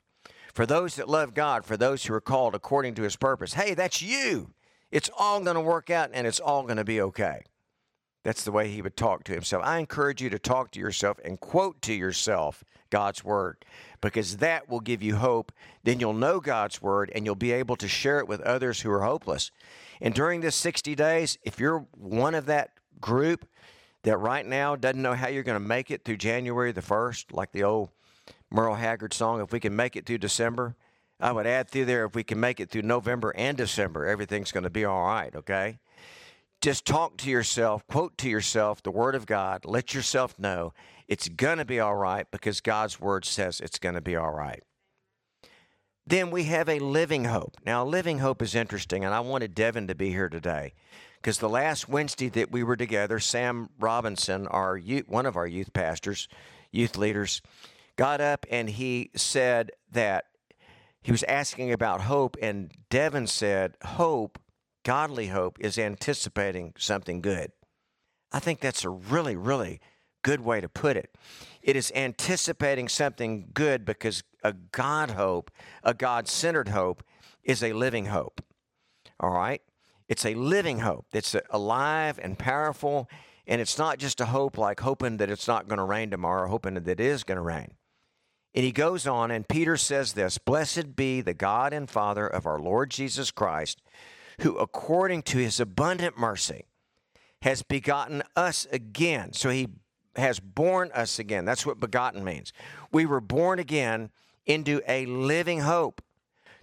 for 0.53 0.65
those 0.65 0.95
that 0.95 1.09
love 1.09 1.33
God, 1.33 1.65
for 1.65 1.77
those 1.77 2.05
who 2.05 2.13
are 2.13 2.21
called 2.21 2.55
according 2.55 2.95
to 2.95 3.03
his 3.03 3.15
purpose. 3.15 3.53
Hey, 3.53 3.73
that's 3.73 4.01
you. 4.01 4.53
It's 4.91 5.09
all 5.17 5.41
going 5.41 5.55
to 5.55 5.61
work 5.61 5.89
out 5.89 6.11
and 6.13 6.27
it's 6.27 6.39
all 6.39 6.63
going 6.63 6.77
to 6.77 6.83
be 6.83 7.01
okay. 7.01 7.43
That's 8.23 8.43
the 8.43 8.51
way 8.51 8.69
he 8.69 8.81
would 8.81 8.95
talk 8.95 9.23
to 9.25 9.33
himself. 9.33 9.63
I 9.65 9.79
encourage 9.79 10.21
you 10.21 10.29
to 10.29 10.37
talk 10.37 10.71
to 10.71 10.79
yourself 10.79 11.17
and 11.25 11.39
quote 11.39 11.81
to 11.83 11.93
yourself 11.93 12.63
God's 12.91 13.23
word 13.23 13.65
because 13.99 14.37
that 14.37 14.69
will 14.69 14.79
give 14.79 15.01
you 15.01 15.15
hope. 15.15 15.51
Then 15.83 15.99
you'll 15.99 16.13
know 16.13 16.39
God's 16.39 16.81
word 16.81 17.11
and 17.15 17.25
you'll 17.25 17.35
be 17.35 17.51
able 17.53 17.77
to 17.77 17.87
share 17.87 18.19
it 18.19 18.27
with 18.27 18.41
others 18.41 18.81
who 18.81 18.91
are 18.91 19.01
hopeless. 19.01 19.49
And 20.01 20.13
during 20.13 20.41
this 20.41 20.55
60 20.55 20.93
days, 20.93 21.39
if 21.43 21.59
you're 21.59 21.85
one 21.97 22.35
of 22.35 22.45
that 22.45 22.71
group 22.99 23.47
that 24.03 24.17
right 24.17 24.45
now 24.45 24.75
doesn't 24.75 25.01
know 25.01 25.13
how 25.13 25.27
you're 25.27 25.43
going 25.43 25.59
to 25.59 25.67
make 25.67 25.89
it 25.89 26.03
through 26.03 26.17
January 26.17 26.71
the 26.71 26.81
1st, 26.81 27.33
like 27.33 27.51
the 27.51 27.63
old 27.63 27.89
Merle 28.51 28.75
Haggard 28.75 29.13
song, 29.13 29.41
if 29.41 29.51
we 29.51 29.59
can 29.59 29.75
make 29.75 29.95
it 29.95 30.05
through 30.05 30.19
December. 30.19 30.75
I 31.19 31.31
would 31.31 31.47
add 31.47 31.69
through 31.69 31.85
there, 31.85 32.05
if 32.05 32.15
we 32.15 32.23
can 32.23 32.39
make 32.39 32.59
it 32.59 32.69
through 32.69 32.81
November 32.81 33.31
and 33.35 33.55
December, 33.55 34.07
everything's 34.07 34.51
going 34.51 34.63
to 34.63 34.71
be 34.71 34.85
all 34.85 35.03
right, 35.03 35.33
okay? 35.35 35.79
Just 36.61 36.85
talk 36.85 37.17
to 37.17 37.29
yourself, 37.29 37.85
quote 37.87 38.17
to 38.19 38.29
yourself 38.29 38.81
the 38.81 38.91
Word 38.91 39.15
of 39.15 39.25
God, 39.25 39.63
let 39.63 39.93
yourself 39.93 40.37
know 40.37 40.73
it's 41.07 41.29
going 41.29 41.59
to 41.59 41.65
be 41.65 41.79
all 41.79 41.95
right 41.95 42.25
because 42.31 42.59
God's 42.59 42.99
Word 42.99 43.23
says 43.23 43.59
it's 43.59 43.79
going 43.79 43.95
to 43.95 44.01
be 44.01 44.15
all 44.15 44.31
right. 44.31 44.63
Then 46.05 46.31
we 46.31 46.45
have 46.45 46.67
a 46.67 46.79
living 46.79 47.25
hope. 47.25 47.57
Now, 47.65 47.85
living 47.85 48.19
hope 48.19 48.41
is 48.41 48.55
interesting, 48.55 49.05
and 49.05 49.13
I 49.13 49.19
wanted 49.19 49.53
Devin 49.53 49.87
to 49.87 49.95
be 49.95 50.09
here 50.09 50.29
today 50.29 50.73
because 51.21 51.37
the 51.37 51.49
last 51.49 51.87
Wednesday 51.87 52.29
that 52.29 52.51
we 52.51 52.63
were 52.63 52.75
together, 52.75 53.19
Sam 53.19 53.69
Robinson, 53.79 54.47
our 54.47 54.75
youth, 54.75 55.07
one 55.07 55.27
of 55.27 55.35
our 55.35 55.45
youth 55.45 55.71
pastors, 55.71 56.27
youth 56.71 56.97
leaders, 56.97 57.41
got 58.01 58.19
up 58.19 58.47
and 58.49 58.67
he 58.67 59.11
said 59.15 59.69
that 59.91 60.25
he 61.03 61.11
was 61.11 61.21
asking 61.21 61.71
about 61.71 62.01
hope, 62.01 62.35
and 62.41 62.71
Devin 62.89 63.27
said, 63.27 63.77
Hope, 63.83 64.39
godly 64.83 65.27
hope, 65.27 65.59
is 65.59 65.77
anticipating 65.77 66.73
something 66.79 67.21
good. 67.21 67.51
I 68.31 68.39
think 68.39 68.59
that's 68.59 68.83
a 68.83 68.89
really, 68.89 69.35
really 69.35 69.81
good 70.23 70.41
way 70.41 70.61
to 70.61 70.67
put 70.67 70.97
it. 70.97 71.13
It 71.61 71.75
is 71.75 71.91
anticipating 71.93 72.87
something 72.87 73.49
good 73.53 73.85
because 73.85 74.23
a 74.43 74.53
God 74.53 75.11
hope, 75.11 75.51
a 75.83 75.93
God 75.93 76.27
centered 76.27 76.69
hope, 76.69 77.03
is 77.43 77.61
a 77.61 77.73
living 77.73 78.07
hope. 78.07 78.43
All 79.19 79.29
right? 79.29 79.61
It's 80.09 80.25
a 80.25 80.33
living 80.33 80.79
hope. 80.79 81.05
It's 81.13 81.35
alive 81.51 82.19
and 82.19 82.39
powerful. 82.39 83.07
And 83.45 83.61
it's 83.61 83.77
not 83.77 83.99
just 83.99 84.19
a 84.21 84.25
hope 84.25 84.57
like 84.57 84.79
hoping 84.79 85.17
that 85.17 85.29
it's 85.29 85.47
not 85.47 85.67
going 85.67 85.77
to 85.77 85.83
rain 85.83 86.09
tomorrow, 86.09 86.49
hoping 86.49 86.73
that 86.73 86.87
it 86.87 86.99
is 86.99 87.23
going 87.23 87.35
to 87.35 87.43
rain. 87.43 87.75
And 88.53 88.65
he 88.65 88.71
goes 88.71 89.07
on, 89.07 89.31
and 89.31 89.47
Peter 89.47 89.77
says 89.77 90.13
this 90.13 90.37
Blessed 90.37 90.95
be 90.95 91.21
the 91.21 91.33
God 91.33 91.73
and 91.73 91.89
Father 91.89 92.27
of 92.27 92.45
our 92.45 92.59
Lord 92.59 92.89
Jesus 92.91 93.31
Christ, 93.31 93.81
who 94.41 94.57
according 94.57 95.23
to 95.23 95.37
his 95.37 95.59
abundant 95.59 96.17
mercy 96.17 96.65
has 97.41 97.63
begotten 97.63 98.23
us 98.35 98.67
again. 98.71 99.33
So 99.33 99.49
he 99.49 99.69
has 100.15 100.39
born 100.39 100.91
us 100.93 101.19
again. 101.19 101.45
That's 101.45 101.65
what 101.65 101.79
begotten 101.79 102.23
means. 102.23 102.51
We 102.91 103.05
were 103.05 103.21
born 103.21 103.59
again 103.59 104.09
into 104.45 104.81
a 104.87 105.05
living 105.05 105.61
hope 105.61 106.01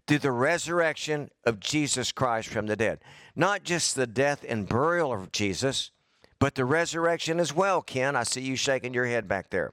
through 0.07 0.19
the 0.19 0.33
resurrection 0.33 1.31
of 1.45 1.61
Jesus 1.61 2.13
Christ 2.13 2.49
from 2.49 2.67
the 2.67 2.77
dead. 2.77 3.01
Not 3.35 3.63
just 3.63 3.95
the 3.95 4.07
death 4.07 4.45
and 4.49 4.69
burial 4.69 5.13
of 5.13 5.33
Jesus, 5.33 5.91
but 6.39 6.55
the 6.55 6.65
resurrection 6.65 7.41
as 7.41 7.53
well, 7.53 7.83
Ken. 7.83 8.17
I 8.17 8.23
see 8.23 8.41
you 8.41 8.57
shaking 8.57 8.95
your 8.95 9.07
head 9.07 9.29
back 9.29 9.51
there. 9.51 9.73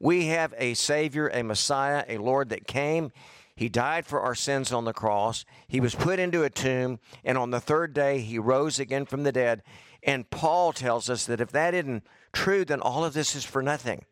We 0.00 0.26
have 0.26 0.54
a 0.58 0.74
Savior, 0.74 1.28
a 1.28 1.42
Messiah, 1.42 2.04
a 2.08 2.18
Lord 2.18 2.48
that 2.50 2.66
came. 2.66 3.12
He 3.56 3.68
died 3.68 4.04
for 4.06 4.20
our 4.20 4.34
sins 4.34 4.72
on 4.72 4.84
the 4.84 4.92
cross. 4.92 5.44
He 5.68 5.80
was 5.80 5.94
put 5.94 6.18
into 6.18 6.42
a 6.42 6.50
tomb, 6.50 6.98
and 7.24 7.38
on 7.38 7.50
the 7.50 7.60
third 7.60 7.94
day, 7.94 8.20
he 8.20 8.38
rose 8.38 8.80
again 8.80 9.06
from 9.06 9.22
the 9.22 9.32
dead. 9.32 9.62
And 10.02 10.28
Paul 10.28 10.72
tells 10.72 11.08
us 11.08 11.24
that 11.26 11.40
if 11.40 11.52
that 11.52 11.72
isn't 11.72 12.04
true, 12.32 12.64
then 12.64 12.80
all 12.80 13.04
of 13.04 13.14
this 13.14 13.34
is 13.34 13.44
for 13.44 13.62
nothing. 13.62 14.04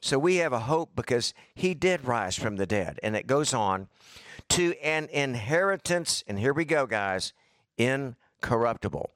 So 0.00 0.18
we 0.18 0.36
have 0.36 0.52
a 0.52 0.60
hope 0.60 0.90
because 0.94 1.34
he 1.54 1.74
did 1.74 2.04
rise 2.04 2.36
from 2.36 2.56
the 2.56 2.66
dead. 2.66 2.98
And 3.02 3.16
it 3.16 3.26
goes 3.26 3.52
on 3.52 3.88
to 4.50 4.74
an 4.82 5.08
inheritance, 5.10 6.24
and 6.26 6.38
here 6.38 6.52
we 6.52 6.64
go, 6.64 6.86
guys, 6.86 7.32
incorruptible. 7.78 9.10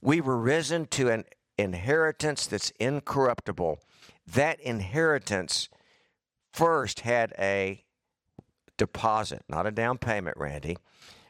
We 0.00 0.20
were 0.20 0.38
risen 0.38 0.86
to 0.86 1.10
an 1.10 1.24
inheritance 1.56 2.46
that's 2.46 2.72
incorruptible 2.78 3.78
that 4.26 4.60
inheritance 4.60 5.68
first 6.52 7.00
had 7.00 7.32
a 7.38 7.84
deposit, 8.76 9.42
not 9.48 9.66
a 9.66 9.70
down 9.70 9.98
payment, 9.98 10.36
Randy, 10.36 10.76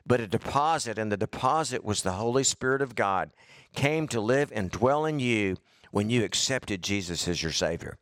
but 0.06 0.20
a 0.20 0.26
deposit, 0.26 0.98
and 0.98 1.12
the 1.12 1.16
deposit 1.16 1.84
was 1.84 2.02
the 2.02 2.12
Holy 2.12 2.44
Spirit 2.44 2.82
of 2.82 2.94
God 2.94 3.30
came 3.74 4.08
to 4.08 4.20
live 4.20 4.50
and 4.54 4.70
dwell 4.70 5.04
in 5.04 5.20
you 5.20 5.56
when 5.90 6.10
you 6.10 6.24
accepted 6.24 6.82
Jesus 6.82 7.28
as 7.28 7.42
your 7.42 7.52
Savior. 7.52 7.98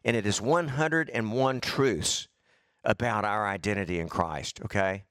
And 0.04 0.16
it 0.16 0.26
is 0.26 0.40
101 0.40 1.60
truths 1.60 2.26
about 2.84 3.24
our 3.24 3.46
identity 3.46 4.00
in 4.00 4.08
Christ, 4.08 4.60
okay? 4.64 5.04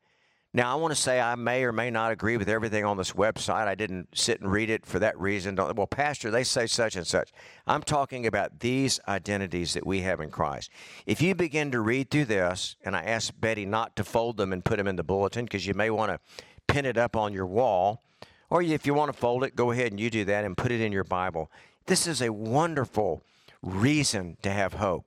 Now, 0.53 0.73
I 0.73 0.75
want 0.75 0.93
to 0.93 0.99
say 0.99 1.21
I 1.21 1.35
may 1.35 1.63
or 1.63 1.71
may 1.71 1.89
not 1.89 2.11
agree 2.11 2.35
with 2.35 2.49
everything 2.49 2.83
on 2.83 2.97
this 2.97 3.13
website. 3.13 3.67
I 3.67 3.75
didn't 3.75 4.09
sit 4.13 4.41
and 4.41 4.51
read 4.51 4.69
it 4.69 4.85
for 4.85 4.99
that 4.99 5.17
reason. 5.17 5.55
Well, 5.55 5.87
Pastor, 5.87 6.29
they 6.29 6.43
say 6.43 6.67
such 6.67 6.97
and 6.97 7.07
such. 7.07 7.31
I'm 7.65 7.81
talking 7.81 8.27
about 8.27 8.59
these 8.59 8.99
identities 9.07 9.73
that 9.75 9.87
we 9.87 10.01
have 10.01 10.19
in 10.19 10.29
Christ. 10.29 10.69
If 11.05 11.21
you 11.21 11.35
begin 11.35 11.71
to 11.71 11.79
read 11.79 12.11
through 12.11 12.25
this, 12.25 12.75
and 12.83 12.97
I 12.97 13.03
asked 13.03 13.39
Betty 13.39 13.65
not 13.65 13.95
to 13.95 14.03
fold 14.03 14.35
them 14.35 14.51
and 14.51 14.65
put 14.65 14.75
them 14.75 14.87
in 14.87 14.97
the 14.97 15.03
bulletin 15.03 15.45
because 15.45 15.65
you 15.65 15.73
may 15.73 15.89
want 15.89 16.11
to 16.11 16.19
pin 16.67 16.85
it 16.85 16.97
up 16.97 17.15
on 17.15 17.31
your 17.31 17.45
wall, 17.45 18.03
or 18.49 18.61
if 18.61 18.85
you 18.85 18.93
want 18.93 19.09
to 19.09 19.17
fold 19.17 19.45
it, 19.45 19.55
go 19.55 19.71
ahead 19.71 19.91
and 19.91 20.01
you 20.01 20.09
do 20.09 20.25
that 20.25 20.43
and 20.43 20.57
put 20.57 20.73
it 20.73 20.81
in 20.81 20.91
your 20.91 21.05
Bible. 21.05 21.49
This 21.85 22.07
is 22.07 22.21
a 22.21 22.33
wonderful 22.33 23.23
reason 23.61 24.35
to 24.41 24.51
have 24.51 24.73
hope. 24.73 25.05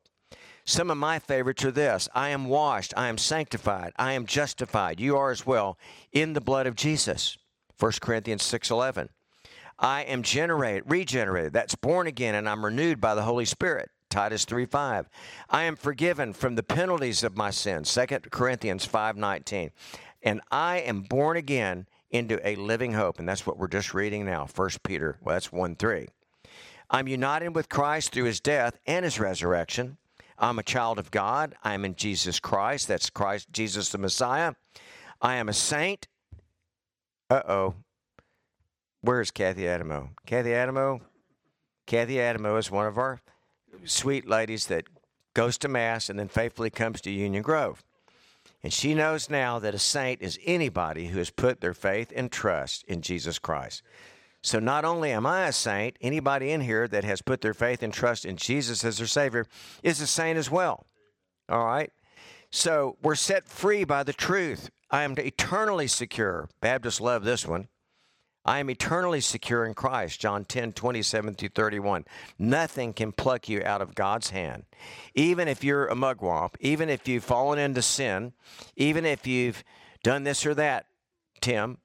Some 0.67 0.91
of 0.91 0.97
my 0.97 1.19
favorites 1.19 1.65
are 1.65 1.71
this 1.71 2.09
I 2.15 2.31
am 2.31 2.47
washed, 2.47 2.95
I 2.97 3.09
am 3.09 3.19
sanctified, 3.19 3.93
I 3.97 4.13
am 4.13 4.27
justified. 4.27 4.99
You 4.99 5.17
are 5.17 5.31
as 5.31 5.47
well 5.47 5.79
in 6.13 6.33
the 6.33 6.41
blood 6.41 6.67
of 6.67 6.75
Jesus. 6.75 7.37
1 7.79 8.01
Corinthians 8.01 8.43
6:11. 8.43 9.11
I 9.79 10.03
am 10.03 10.23
generated, 10.23 10.85
regenerated, 10.87 11.53
that's 11.53 11.75
born 11.75 12.07
again, 12.07 12.35
and 12.35 12.49
I'm 12.49 12.65
renewed 12.65 13.01
by 13.01 13.15
the 13.15 13.25
Holy 13.25 13.45
Spirit. 13.45 13.91
Titus 14.09 14.45
3:5. 14.45 15.09
I 15.51 15.65
am 15.65 15.77
forgiven 15.77 16.33
from 16.33 16.55
the 16.55 16.63
penalties 16.63 17.25
of 17.25 17.37
my 17.37 17.51
sins. 17.51 17.91
2 17.91 18.31
Corinthians 18.31 18.87
5:19. 18.87 19.73
And 20.23 20.41
I 20.51 20.79
am 20.79 21.03
born 21.03 21.37
again 21.37 21.87
into 22.11 22.41
a 22.47 22.55
living 22.55 22.93
hope. 22.93 23.19
And 23.19 23.29
that's 23.29 23.45
what 23.45 23.59
we're 23.59 23.67
just 23.67 23.93
reading 23.93 24.25
now. 24.25 24.47
1 24.47 24.83
Peter, 24.85 25.19
well, 25.21 25.35
that's 25.35 25.53
1 25.53 25.75
3. 25.77 26.09
I'm 26.91 27.09
united 27.09 27.57
with 27.57 27.69
Christ 27.69 28.13
through 28.13 28.25
his 28.25 28.41
death 28.41 28.79
and 28.87 29.05
his 29.05 29.19
resurrection. 29.19 29.99
I'm 30.39 30.59
a 30.59 30.63
child 30.63 30.99
of 30.99 31.11
God. 31.11 31.55
I'm 31.63 31.85
in 31.85 31.95
Jesus 31.95 32.41
Christ. 32.41 32.89
That's 32.89 33.11
Christ, 33.11 33.53
Jesus 33.53 33.91
the 33.91 33.99
Messiah. 33.99 34.55
I 35.21 35.37
am 35.37 35.49
a 35.49 35.53
saint. 35.53 36.09
Uh 37.31 37.43
oh. 37.49 37.75
Where's 39.01 39.31
Kathy 39.31 39.69
Adamo? 39.69 40.11
Kathy 40.27 40.55
Adamo? 40.55 41.01
Kathy 41.87 42.21
Adamo 42.21 42.57
is 42.57 42.71
one 42.71 42.87
of 42.87 42.99
our 42.99 43.21
sweet 43.85 44.27
ladies 44.27 44.67
that 44.67 44.85
goes 45.35 45.59
to 45.59 45.69
Mass 45.69 46.09
and 46.09 46.19
then 46.19 46.29
faithfully 46.29 46.71
comes 46.71 47.01
to 47.03 47.11
Union 47.11 47.43
Grove. 47.43 47.85
And 48.63 48.73
she 48.73 48.95
knows 48.95 49.29
now 49.29 49.59
that 49.59 49.75
a 49.75 49.79
saint 49.79 50.23
is 50.23 50.39
anybody 50.45 51.09
who 51.09 51.19
has 51.19 51.31
put 51.31 51.61
their 51.61 51.75
faith 51.75 52.13
and 52.17 52.33
trust 52.33 52.85
in 52.85 53.03
Jesus 53.03 53.39
Christ. 53.39 53.83
So 54.45 54.59
not 54.59 54.85
only 54.85 55.11
am 55.11 55.25
I 55.25 55.47
a 55.47 55.53
saint, 55.53 55.97
anybody 56.03 56.51
in 56.51 56.61
here 56.61 56.87
that 56.89 57.03
has 57.03 57.23
put 57.23 57.41
their 57.41 57.55
faith 57.55 57.83
and 57.83 57.91
trust 57.91 58.27
in 58.27 58.37
Jesus 58.37 58.85
as 58.85 58.99
their 58.99 59.07
Savior 59.07 59.47
is 59.83 60.03
a 60.03 60.07
saint 60.07 60.37
as 60.37 60.51
well. 60.51 60.85
All 61.49 61.65
right? 61.65 61.91
So 62.51 62.99
we're 63.03 63.15
set 63.15 63.49
free 63.49 63.85
by 63.85 64.03
the 64.03 64.13
truth. 64.13 64.69
I 64.91 65.05
am 65.05 65.15
eternally 65.19 65.87
secure. 65.87 66.51
Baptists 66.61 67.01
love 67.01 67.25
this 67.25 67.47
one. 67.47 67.69
I 68.45 68.59
am 68.59 68.69
eternally 68.69 69.23
secure 69.23 69.65
in 69.65 69.73
Christ. 69.73 70.21
John 70.21 70.45
10, 70.45 70.75
27 70.75 71.35
through 71.35 71.49
31. 71.49 72.05
Nothing 72.39 72.93
can 72.93 73.13
pluck 73.13 73.49
you 73.49 73.63
out 73.65 73.81
of 73.81 73.95
God's 73.95 74.29
hand. 74.29 74.65
Even 75.15 75.49
if 75.49 75.65
you're 75.65 75.87
a 75.87 75.95
mugwump, 75.95 76.57
even 76.61 76.91
if 76.91 77.09
you've 77.09 77.25
fallen 77.25 77.59
into 77.59 77.81
sin, 77.81 78.35
even 78.77 79.07
if 79.07 79.27
you've 79.27 79.65
done 80.03 80.25
this 80.25 80.45
or 80.45 80.55
that, 80.55 80.85
Tim, 81.41 81.79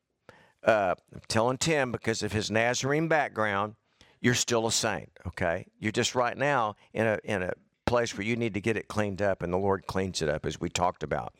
uh, 0.63 0.95
I'm 1.13 1.21
telling 1.27 1.57
Tim 1.57 1.91
because 1.91 2.23
of 2.23 2.33
his 2.33 2.51
Nazarene 2.51 3.07
background, 3.07 3.75
you're 4.21 4.33
still 4.33 4.67
a 4.67 4.71
saint. 4.71 5.11
Okay, 5.27 5.67
you're 5.79 5.91
just 5.91 6.15
right 6.15 6.37
now 6.37 6.75
in 6.93 7.07
a 7.07 7.19
in 7.23 7.43
a 7.43 7.53
place 7.85 8.15
where 8.15 8.25
you 8.25 8.35
need 8.35 8.53
to 8.53 8.61
get 8.61 8.77
it 8.77 8.87
cleaned 8.87 9.21
up, 9.21 9.41
and 9.41 9.51
the 9.51 9.57
Lord 9.57 9.87
cleans 9.87 10.21
it 10.21 10.29
up, 10.29 10.45
as 10.45 10.59
we 10.59 10.69
talked 10.69 11.03
about 11.03 11.33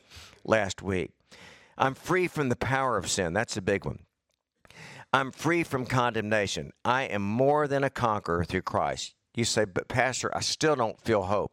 last 0.44 0.82
week. 0.82 1.12
I'm 1.78 1.94
free 1.94 2.26
from 2.26 2.48
the 2.48 2.56
power 2.56 2.96
of 2.96 3.08
sin. 3.08 3.32
That's 3.32 3.56
a 3.56 3.62
big 3.62 3.84
one. 3.84 4.00
I'm 5.12 5.32
free 5.32 5.64
from 5.64 5.86
condemnation. 5.86 6.72
I 6.84 7.04
am 7.04 7.22
more 7.22 7.66
than 7.66 7.84
a 7.84 7.90
conqueror 7.90 8.44
through 8.44 8.62
Christ. 8.62 9.14
You 9.34 9.44
say, 9.44 9.64
but 9.64 9.88
Pastor, 9.88 10.34
I 10.36 10.40
still 10.40 10.76
don't 10.76 11.00
feel 11.00 11.22
hope. 11.22 11.52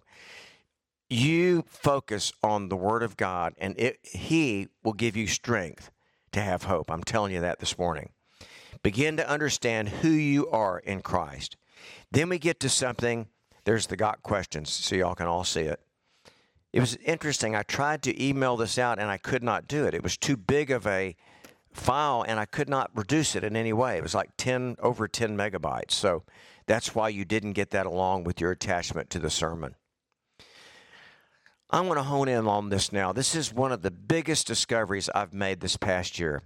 You 1.10 1.64
focus 1.68 2.34
on 2.44 2.70
the 2.70 2.76
Word 2.76 3.04
of 3.04 3.18
God, 3.18 3.54
and 3.58 3.80
it, 3.80 4.00
He 4.04 4.68
will 4.84 4.94
give 4.94 5.16
you 5.16 5.28
strength 5.28 5.92
to 6.38 6.44
have 6.44 6.64
hope. 6.64 6.90
I'm 6.90 7.04
telling 7.04 7.34
you 7.34 7.42
that 7.42 7.60
this 7.60 7.78
morning. 7.78 8.10
Begin 8.84 9.18
to 9.18 9.30
understand 9.30 9.90
who 9.90 10.10
you 10.10 10.50
are 10.50 10.80
in 10.80 11.02
Christ. 11.02 11.58
Then 12.12 12.30
we 12.30 12.40
get 12.40 12.60
to 12.62 12.70
something. 12.70 13.28
There's 13.66 13.88
the 13.88 13.98
got 13.98 14.24
questions, 14.24 14.72
so 14.72 14.96
y'all 14.96 15.16
can 15.16 15.28
all 15.28 15.44
see 15.44 15.62
it. 15.62 15.82
It 16.74 16.80
was 16.80 16.96
interesting. 16.98 17.56
I 17.56 17.64
tried 17.64 18.04
to 18.04 18.24
email 18.24 18.56
this 18.56 18.78
out 18.78 19.00
and 19.00 19.10
I 19.10 19.18
could 19.18 19.44
not 19.44 19.68
do 19.68 19.86
it. 19.86 19.94
It 19.94 20.04
was 20.04 20.18
too 20.18 20.38
big 20.38 20.70
of 20.70 20.86
a 20.86 21.16
file 21.74 22.24
and 22.28 22.40
I 22.40 22.46
could 22.46 22.70
not 22.70 22.92
reduce 22.94 23.36
it 23.36 23.44
in 23.44 23.56
any 23.56 23.74
way. 23.74 23.98
It 23.98 24.04
was 24.04 24.14
like 24.14 24.32
10 24.38 24.76
over 24.80 25.08
10 25.08 25.38
megabytes. 25.38 25.92
So 25.92 26.24
that's 26.66 26.94
why 26.94 27.10
you 27.10 27.26
didn't 27.26 27.54
get 27.54 27.72
that 27.72 27.86
along 27.86 28.26
with 28.26 28.40
your 28.42 28.52
attachment 28.52 29.10
to 29.12 29.20
the 29.20 29.30
sermon. 29.30 29.76
I 31.70 31.82
want 31.82 32.00
to 32.00 32.04
hone 32.04 32.30
in 32.30 32.48
on 32.48 32.70
this 32.70 32.94
now. 32.94 33.12
This 33.12 33.36
is 33.36 33.54
one 33.54 33.74
of 33.74 33.82
the 33.82 33.92
biggest 33.92 34.48
discoveries 34.48 35.10
I've 35.14 35.34
made 35.34 35.60
this 35.60 35.76
past 35.76 36.18
year. 36.18 36.44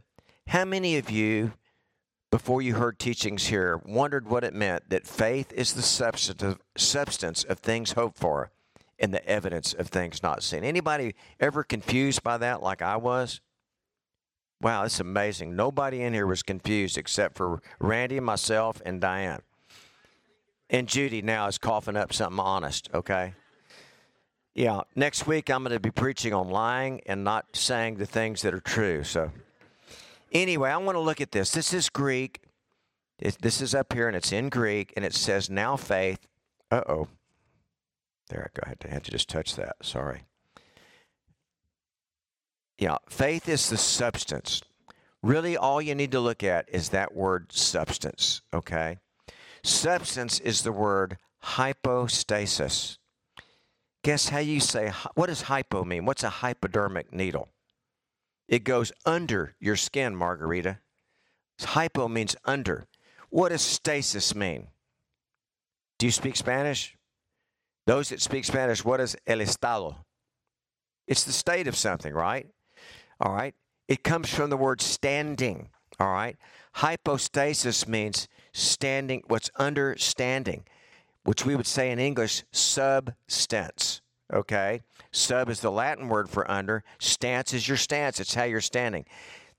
How 0.47 0.65
many 0.65 0.97
of 0.97 1.11
you, 1.11 1.53
before 2.31 2.63
you 2.63 2.73
heard 2.73 2.97
teachings 2.97 3.45
here, 3.45 3.79
wondered 3.85 4.27
what 4.27 4.43
it 4.43 4.55
meant 4.55 4.89
that 4.89 5.05
faith 5.05 5.53
is 5.53 5.73
the 5.73 5.83
substance 6.75 7.43
of 7.43 7.59
things 7.59 7.91
hoped 7.91 8.17
for 8.17 8.49
and 8.97 9.13
the 9.13 9.23
evidence 9.27 9.73
of 9.73 9.89
things 9.89 10.23
not 10.23 10.41
seen? 10.41 10.63
Anybody 10.63 11.13
ever 11.39 11.63
confused 11.63 12.23
by 12.23 12.39
that 12.39 12.63
like 12.63 12.81
I 12.81 12.97
was? 12.97 13.41
Wow, 14.59 14.85
it's 14.85 14.99
amazing. 14.99 15.55
Nobody 15.55 16.01
in 16.01 16.13
here 16.13 16.25
was 16.25 16.41
confused 16.41 16.97
except 16.97 17.37
for 17.37 17.61
Randy, 17.79 18.19
myself, 18.19 18.81
and 18.83 18.99
Diane. 18.99 19.41
And 20.67 20.87
Judy 20.87 21.21
now 21.21 21.45
is 21.45 21.59
coughing 21.59 21.95
up 21.95 22.11
something 22.11 22.39
honest, 22.39 22.89
okay? 22.91 23.35
Yeah, 24.53 24.81
next 24.95 25.27
week 25.27 25.49
I'm 25.49 25.63
going 25.63 25.73
to 25.73 25.79
be 25.79 25.91
preaching 25.91 26.33
on 26.33 26.49
lying 26.49 27.01
and 27.05 27.23
not 27.23 27.55
saying 27.55 27.95
the 27.95 28.05
things 28.05 28.41
that 28.41 28.53
are 28.53 28.59
true. 28.59 29.03
So, 29.03 29.31
anyway, 30.31 30.71
I 30.71 30.77
want 30.77 30.95
to 30.95 30.99
look 30.99 31.21
at 31.21 31.31
this. 31.31 31.51
This 31.51 31.73
is 31.73 31.89
Greek. 31.89 32.41
It, 33.19 33.37
this 33.41 33.61
is 33.61 33.73
up 33.73 33.93
here 33.93 34.07
and 34.07 34.17
it's 34.17 34.31
in 34.31 34.49
Greek 34.49 34.93
and 34.95 35.05
it 35.05 35.13
says, 35.13 35.49
Now 35.49 35.77
faith. 35.77 36.27
Uh 36.69 36.81
oh. 36.87 37.07
There, 38.29 38.49
I 38.53 38.59
go 38.59 38.63
ahead. 38.65 38.77
I 38.85 38.93
had 38.93 39.03
to 39.05 39.11
just 39.11 39.29
touch 39.29 39.55
that. 39.55 39.75
Sorry. 39.83 40.23
Yeah, 42.77 42.97
faith 43.09 43.47
is 43.47 43.69
the 43.69 43.77
substance. 43.77 44.61
Really, 45.21 45.55
all 45.55 45.81
you 45.81 45.93
need 45.93 46.11
to 46.13 46.19
look 46.19 46.43
at 46.43 46.67
is 46.69 46.89
that 46.89 47.13
word 47.13 47.51
substance, 47.51 48.41
okay? 48.51 48.97
Substance 49.63 50.39
is 50.39 50.63
the 50.63 50.71
word 50.71 51.17
hypostasis. 51.41 52.97
Guess 54.03 54.29
how 54.29 54.39
you 54.39 54.59
say, 54.59 54.91
what 55.15 55.27
does 55.27 55.43
hypo 55.43 55.83
mean? 55.83 56.05
What's 56.05 56.23
a 56.23 56.29
hypodermic 56.29 57.13
needle? 57.13 57.49
It 58.47 58.63
goes 58.63 58.91
under 59.05 59.55
your 59.59 59.75
skin, 59.75 60.15
Margarita. 60.15 60.79
Hypo 61.61 62.07
means 62.07 62.35
under. 62.43 62.87
What 63.29 63.49
does 63.49 63.61
stasis 63.61 64.33
mean? 64.33 64.67
Do 65.99 66.07
you 66.07 66.11
speak 66.11 66.35
Spanish? 66.35 66.97
Those 67.85 68.09
that 68.09 68.21
speak 68.21 68.45
Spanish, 68.45 68.83
what 68.83 68.99
is 68.99 69.15
el 69.27 69.39
estado? 69.39 69.97
It's 71.07 71.23
the 71.23 71.31
state 71.31 71.67
of 71.67 71.75
something, 71.75 72.13
right? 72.13 72.47
All 73.19 73.33
right. 73.33 73.53
It 73.87 74.03
comes 74.03 74.33
from 74.33 74.49
the 74.49 74.57
word 74.57 74.81
standing. 74.81 75.69
All 75.99 76.11
right. 76.11 76.37
Hypostasis 76.73 77.87
means 77.87 78.27
standing, 78.53 79.23
what's 79.27 79.49
understanding, 79.57 80.63
which 81.23 81.45
we 81.45 81.55
would 81.55 81.67
say 81.67 81.91
in 81.91 81.99
English, 81.99 82.43
substance. 82.51 84.01
Okay. 84.33 84.81
Sub 85.11 85.49
is 85.49 85.59
the 85.59 85.71
Latin 85.71 86.07
word 86.07 86.29
for 86.29 86.49
under. 86.49 86.83
Stance 86.99 87.53
is 87.53 87.67
your 87.67 87.77
stance. 87.77 88.19
It's 88.19 88.33
how 88.33 88.43
you're 88.43 88.61
standing. 88.61 89.05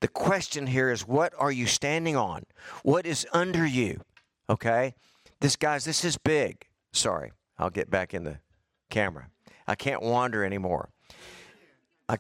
The 0.01 0.09
question 0.09 0.67
here 0.67 0.91
is 0.91 1.07
what 1.07 1.33
are 1.39 1.53
you 1.53 1.67
standing 1.67 2.17
on? 2.17 2.45
What 2.83 3.07
is 3.07 3.27
under 3.33 3.67
you? 3.67 4.01
Okay? 4.49 4.95
This 5.41 5.57
guys, 5.57 5.85
this 5.85 6.05
is 6.05 6.17
big. 6.17 6.67
Sorry. 6.93 7.33
I'll 7.59 7.71
get 7.71 7.91
back 7.91 8.15
in 8.15 8.25
the 8.25 8.39
camera. 8.91 9.29
I 9.67 9.75
can't 9.75 10.03
wander 10.03 10.45
anymore. 10.45 10.89
I, 12.09 12.19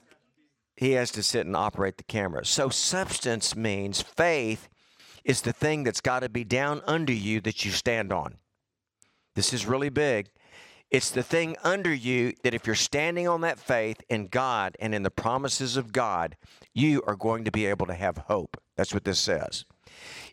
he 0.76 0.92
has 0.92 1.10
to 1.12 1.22
sit 1.22 1.46
and 1.46 1.56
operate 1.56 1.96
the 1.96 2.04
camera. 2.04 2.44
So 2.44 2.68
substance 2.68 3.56
means 3.56 4.02
faith 4.02 4.68
is 5.24 5.42
the 5.42 5.52
thing 5.52 5.84
that's 5.84 6.00
got 6.00 6.20
to 6.20 6.28
be 6.28 6.44
down 6.44 6.82
under 6.86 7.12
you 7.12 7.40
that 7.40 7.64
you 7.64 7.70
stand 7.70 8.12
on. 8.12 8.36
This 9.34 9.52
is 9.52 9.66
really 9.66 9.88
big. 9.88 10.28
It's 10.90 11.10
the 11.10 11.22
thing 11.22 11.56
under 11.64 11.92
you 11.92 12.34
that 12.42 12.52
if 12.52 12.66
you're 12.66 12.76
standing 12.76 13.26
on 13.26 13.40
that 13.40 13.58
faith 13.58 14.02
in 14.10 14.26
God 14.26 14.76
and 14.78 14.94
in 14.94 15.02
the 15.02 15.10
promises 15.10 15.78
of 15.78 15.90
God, 15.90 16.36
you 16.74 17.02
are 17.06 17.16
going 17.16 17.44
to 17.44 17.50
be 17.50 17.64
able 17.64 17.86
to 17.86 17.94
have 17.94 18.18
hope. 18.18 18.58
That's 18.76 18.92
what 18.92 19.04
this 19.04 19.18
says. 19.18 19.64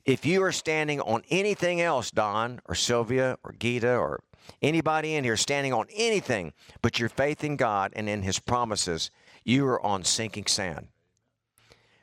If 0.03 0.25
you 0.25 0.43
are 0.43 0.51
standing 0.51 0.99
on 0.99 1.23
anything 1.29 1.79
else, 1.79 2.11
Don 2.11 2.59
or 2.67 2.75
Sylvia 2.75 3.37
or 3.43 3.53
Gita 3.53 3.95
or 3.95 4.21
anybody 4.61 5.15
in 5.15 5.23
here 5.23 5.37
standing 5.37 5.71
on 5.71 5.87
anything 5.95 6.51
but 6.81 6.99
your 6.99 7.09
faith 7.09 7.43
in 7.43 7.55
God 7.55 7.93
and 7.95 8.09
in 8.09 8.23
His 8.23 8.39
promises, 8.39 9.11
you 9.45 9.65
are 9.65 9.81
on 9.85 10.03
sinking 10.03 10.47
sand. 10.47 10.87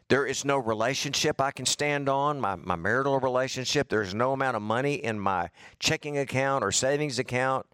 There 0.09 0.25
is 0.25 0.45
no 0.45 0.57
relationship 0.57 1.41
I 1.41 1.51
can 1.51 1.67
stand 1.67 2.09
on, 2.09 2.41
my, 2.41 2.55
my 2.55 2.77
marital 2.77 3.19
relationship. 3.19 3.89
There's 3.89 4.15
no 4.15 4.33
amount 4.33 4.57
of 4.57 4.63
money 4.63 4.95
in 4.95 5.19
my 5.19 5.51
checking 5.81 6.17
account 6.17 6.63
or 6.63 6.71
savings 6.71 7.19
account 7.19 7.67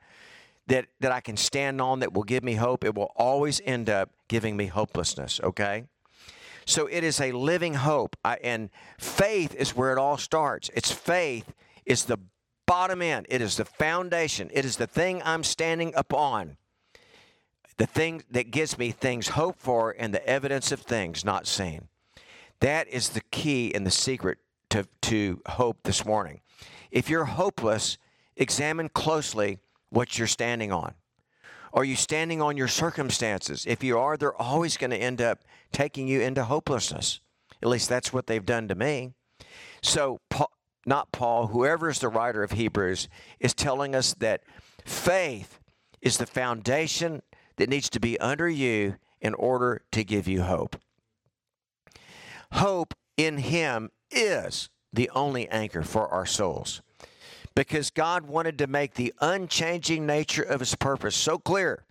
that, 0.69 0.87
that 1.01 1.13
I 1.13 1.21
can 1.21 1.37
stand 1.37 1.81
on 1.81 2.01
that 2.01 2.15
will 2.15 2.23
give 2.23 2.43
me 2.43 2.55
hope, 2.55 2.85
it 2.85 2.95
will 2.95 3.13
always 3.17 3.61
end 3.65 3.91
up 3.91 4.11
giving 4.29 4.57
me 4.57 4.67
hopelessness, 4.67 5.41
okay? 5.43 5.85
So 6.65 6.87
it 6.87 7.05
is 7.05 7.21
a 7.21 7.33
living 7.33 7.75
hope. 7.75 8.17
I, 8.25 8.37
and 8.43 8.71
faith 8.99 9.55
is 9.55 9.77
where 9.77 9.93
it 9.93 9.99
all 9.99 10.17
starts. 10.17 10.71
It's 10.75 10.93
faith 10.93 11.53
is 11.85 12.05
the 12.05 12.19
bottom 12.65 13.03
end, 13.03 13.27
it 13.29 13.43
is 13.43 13.57
the 13.57 13.65
foundation, 13.65 14.49
it 14.55 14.65
is 14.65 14.77
the 14.77 14.87
thing 14.87 15.21
I'm 15.25 15.45
standing 15.45 15.93
upon. 15.97 16.57
The 17.77 17.87
thing 17.87 18.23
that 18.31 18.51
gives 18.51 18.79
me 18.79 18.93
things 18.93 19.29
hoped 19.29 19.59
for 19.59 19.95
and 19.99 20.15
the 20.15 20.25
evidence 20.27 20.73
of 20.73 20.81
things 20.81 21.25
not 21.25 21.47
seen. 21.47 21.89
That 22.63 22.87
is 22.87 23.09
the 23.09 23.23
key 23.33 23.75
and 23.75 23.85
the 23.85 23.91
secret 23.91 24.39
to, 24.71 24.87
to 25.03 25.43
hope 25.47 25.79
this 25.83 26.07
morning. 26.07 26.43
If 26.93 27.11
you're 27.11 27.25
hopeless, 27.25 27.99
examine 28.37 28.89
closely 28.89 29.59
what 29.91 30.17
you're 30.17 30.29
standing 30.29 30.71
on. 30.71 30.95
Are 31.73 31.83
you 31.83 31.97
standing 31.97 32.41
on 32.41 32.57
your 32.57 32.69
circumstances? 32.69 33.65
If 33.67 33.83
you 33.83 33.99
are, 33.99 34.17
they're 34.17 34.41
always 34.41 34.77
going 34.77 34.93
to 34.93 34.97
end 34.97 35.21
up 35.21 35.41
taking 35.73 36.07
you 36.07 36.21
into 36.21 36.45
hopelessness. 36.45 37.19
At 37.61 37.69
least 37.69 37.89
that's 37.89 38.13
what 38.13 38.29
they've 38.29 38.47
done 38.47 38.69
to 38.69 38.77
me. 38.77 39.15
So, 39.83 40.21
Paul, 40.31 40.53
not 40.87 41.11
Paul, 41.11 41.49
whoever 41.49 41.91
is 41.91 41.99
the 41.99 42.09
writer 42.09 42.45
of 42.45 42.53
Hebrews, 42.53 43.09
is 43.41 43.55
telling 43.55 43.97
us 43.97 44.15
that 44.15 44.45
faith 44.85 45.59
is 46.01 46.19
the 46.19 46.27
foundation 46.27 47.23
that 47.57 47.69
needs 47.69 47.91
to 47.91 47.99
be 47.99 48.21
under 48.21 48.49
you 48.49 48.99
in 49.21 49.35
order 49.35 49.83
to 49.91 50.05
give 50.05 50.29
you 50.29 50.43
hope. 50.43 50.77
Hope 52.53 52.95
in 53.17 53.39
Him 53.39 53.91
is 54.11 54.69
the 54.93 55.11
only 55.11 55.49
anchor 55.49 55.83
for 55.83 56.09
our 56.09 56.27
souls 56.27 56.83
because 57.55 57.91
God 57.91 58.27
wanted 58.27 58.59
to 58.59 58.67
make 58.67 58.95
the 58.95 59.13
unchanging 59.21 60.07
nature 60.07 60.43
of 60.43 60.61
his 60.61 60.75
purpose 60.75 61.15
so 61.15 61.39
clear 61.39 61.85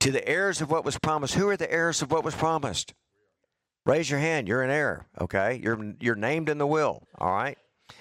to 0.00 0.10
the 0.10 0.26
heirs 0.28 0.60
of 0.60 0.70
what 0.70 0.84
was 0.84 0.98
promised. 0.98 1.34
Who 1.34 1.48
are 1.48 1.56
the 1.56 1.72
heirs 1.72 2.02
of 2.02 2.10
what 2.10 2.24
was 2.24 2.34
promised? 2.34 2.94
Raise 3.86 4.10
your 4.10 4.20
hand. 4.20 4.48
You're 4.48 4.62
an 4.62 4.70
heir, 4.70 5.06
okay? 5.20 5.60
You're, 5.62 5.94
you're 6.00 6.14
named 6.14 6.48
in 6.48 6.58
the 6.58 6.66
will, 6.66 7.06
all 7.18 7.32
right? 7.32 7.58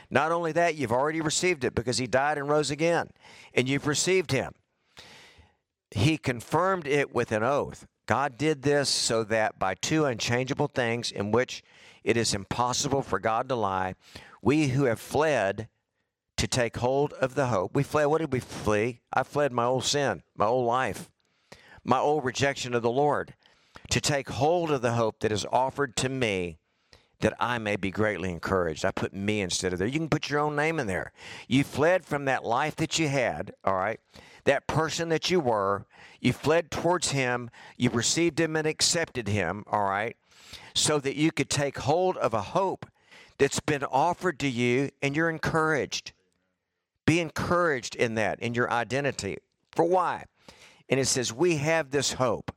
Not 0.09 0.31
only 0.31 0.51
that, 0.53 0.75
you've 0.75 0.91
already 0.91 1.21
received 1.21 1.63
it 1.63 1.75
because 1.75 1.97
he 1.97 2.07
died 2.07 2.37
and 2.37 2.47
rose 2.47 2.71
again, 2.71 3.09
and 3.53 3.67
you've 3.67 3.87
received 3.87 4.31
him. 4.31 4.53
He 5.91 6.17
confirmed 6.17 6.87
it 6.87 7.13
with 7.13 7.31
an 7.31 7.43
oath. 7.43 7.85
God 8.05 8.37
did 8.37 8.63
this 8.63 8.89
so 8.89 9.23
that 9.25 9.59
by 9.59 9.75
two 9.75 10.05
unchangeable 10.05 10.67
things 10.67 11.11
in 11.11 11.31
which 11.31 11.63
it 12.03 12.17
is 12.17 12.33
impossible 12.33 13.01
for 13.01 13.19
God 13.19 13.49
to 13.49 13.55
lie, 13.55 13.95
we 14.41 14.69
who 14.69 14.85
have 14.85 14.99
fled 14.99 15.67
to 16.37 16.47
take 16.47 16.77
hold 16.77 17.13
of 17.13 17.35
the 17.35 17.47
hope. 17.47 17.73
We 17.73 17.83
fled. 17.83 18.07
What 18.07 18.19
did 18.19 18.33
we 18.33 18.39
flee? 18.39 19.01
I 19.13 19.23
fled 19.23 19.53
my 19.53 19.65
old 19.65 19.85
sin, 19.85 20.23
my 20.35 20.45
old 20.45 20.67
life, 20.67 21.09
my 21.83 21.99
old 21.99 22.25
rejection 22.25 22.73
of 22.73 22.81
the 22.81 22.89
Lord, 22.89 23.35
to 23.89 24.01
take 24.01 24.29
hold 24.29 24.71
of 24.71 24.81
the 24.81 24.93
hope 24.93 25.19
that 25.21 25.31
is 25.31 25.45
offered 25.51 25.95
to 25.97 26.09
me 26.09 26.57
that 27.23 27.33
I 27.39 27.57
may 27.57 27.77
be 27.77 27.89
greatly 27.89 28.29
encouraged. 28.29 28.83
I 28.83 28.91
put 28.91 29.13
me 29.13 29.39
instead 29.39 29.71
of 29.71 29.79
there. 29.79 29.87
You 29.87 29.99
can 29.99 30.09
put 30.09 30.29
your 30.29 30.41
own 30.41 30.57
name 30.57 30.77
in 30.77 30.87
there. 30.87 31.13
You 31.47 31.63
fled 31.63 32.03
from 32.03 32.25
that 32.25 32.43
life 32.43 32.75
that 32.75 32.99
you 32.99 33.07
had, 33.07 33.53
all 33.63 33.75
right? 33.75 34.01
That 34.43 34.67
person 34.67 35.07
that 35.09 35.31
you 35.31 35.39
were. 35.39 35.85
You 36.19 36.33
fled 36.33 36.69
towards 36.69 37.11
him. 37.11 37.49
You 37.77 37.91
received 37.91 38.41
him 38.41 38.57
and 38.57 38.67
accepted 38.67 39.29
him, 39.29 39.63
all 39.71 39.83
right? 39.83 40.17
So 40.73 40.99
that 40.99 41.15
you 41.15 41.31
could 41.31 41.49
take 41.49 41.79
hold 41.79 42.17
of 42.17 42.33
a 42.33 42.41
hope 42.41 42.85
that's 43.37 43.59
been 43.59 43.83
offered 43.83 44.39
to 44.39 44.49
you 44.49 44.89
and 45.01 45.15
you're 45.15 45.29
encouraged. 45.29 46.13
Be 47.05 47.19
encouraged 47.19 47.95
in 47.95 48.15
that, 48.15 48.39
in 48.39 48.53
your 48.53 48.71
identity. 48.71 49.37
For 49.71 49.85
why? 49.85 50.25
And 50.89 50.99
it 50.99 51.07
says, 51.07 51.33
We 51.33 51.57
have 51.57 51.91
this 51.91 52.13
hope 52.13 52.51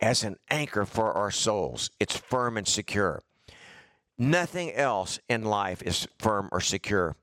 as 0.00 0.22
an 0.24 0.36
anchor 0.50 0.84
for 0.84 1.12
our 1.12 1.30
souls. 1.30 1.90
It's 2.00 2.16
firm 2.16 2.56
and 2.56 2.66
secure. 2.66 3.22
Nothing 4.18 4.72
else 4.72 5.20
in 5.28 5.44
life 5.44 5.82
is 5.82 6.08
firm 6.18 6.48
or 6.50 6.60
secure. 6.60 7.16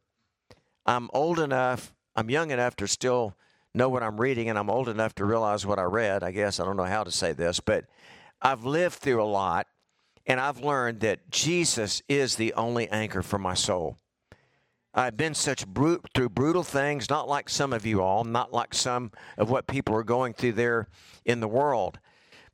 I'm 0.85 1.09
old 1.13 1.39
enough, 1.39 1.93
I'm 2.15 2.29
young 2.29 2.51
enough 2.51 2.75
to 2.77 2.87
still 2.87 3.35
know 3.73 3.89
what 3.89 4.03
I'm 4.03 4.21
reading, 4.21 4.49
and 4.49 4.57
I'm 4.57 4.69
old 4.69 4.87
enough 4.87 5.13
to 5.15 5.25
realize 5.25 5.65
what 5.65 5.79
I 5.79 5.83
read. 5.83 6.23
I 6.23 6.31
guess 6.31 6.59
I 6.59 6.65
don't 6.65 6.77
know 6.77 6.83
how 6.83 7.03
to 7.03 7.11
say 7.11 7.33
this, 7.33 7.59
but 7.59 7.85
I've 8.41 8.63
lived 8.63 8.95
through 8.95 9.21
a 9.21 9.25
lot, 9.25 9.67
and 10.25 10.39
I've 10.39 10.59
learned 10.59 11.01
that 11.01 11.29
Jesus 11.29 12.01
is 12.07 12.35
the 12.35 12.53
only 12.53 12.89
anchor 12.89 13.21
for 13.21 13.37
my 13.37 13.53
soul. 13.53 13.97
I've 14.93 15.17
been 15.17 15.33
such 15.33 15.67
brute 15.67 16.05
through 16.13 16.29
brutal 16.29 16.63
things, 16.63 17.09
not 17.09 17.27
like 17.27 17.49
some 17.49 17.73
of 17.73 17.85
you 17.85 18.01
all, 18.01 18.23
not 18.23 18.53
like 18.53 18.73
some 18.73 19.11
of 19.37 19.49
what 19.49 19.67
people 19.67 19.93
are 19.95 20.03
going 20.03 20.33
through 20.33 20.53
there 20.53 20.87
in 21.25 21.41
the 21.41 21.49
world. 21.49 21.99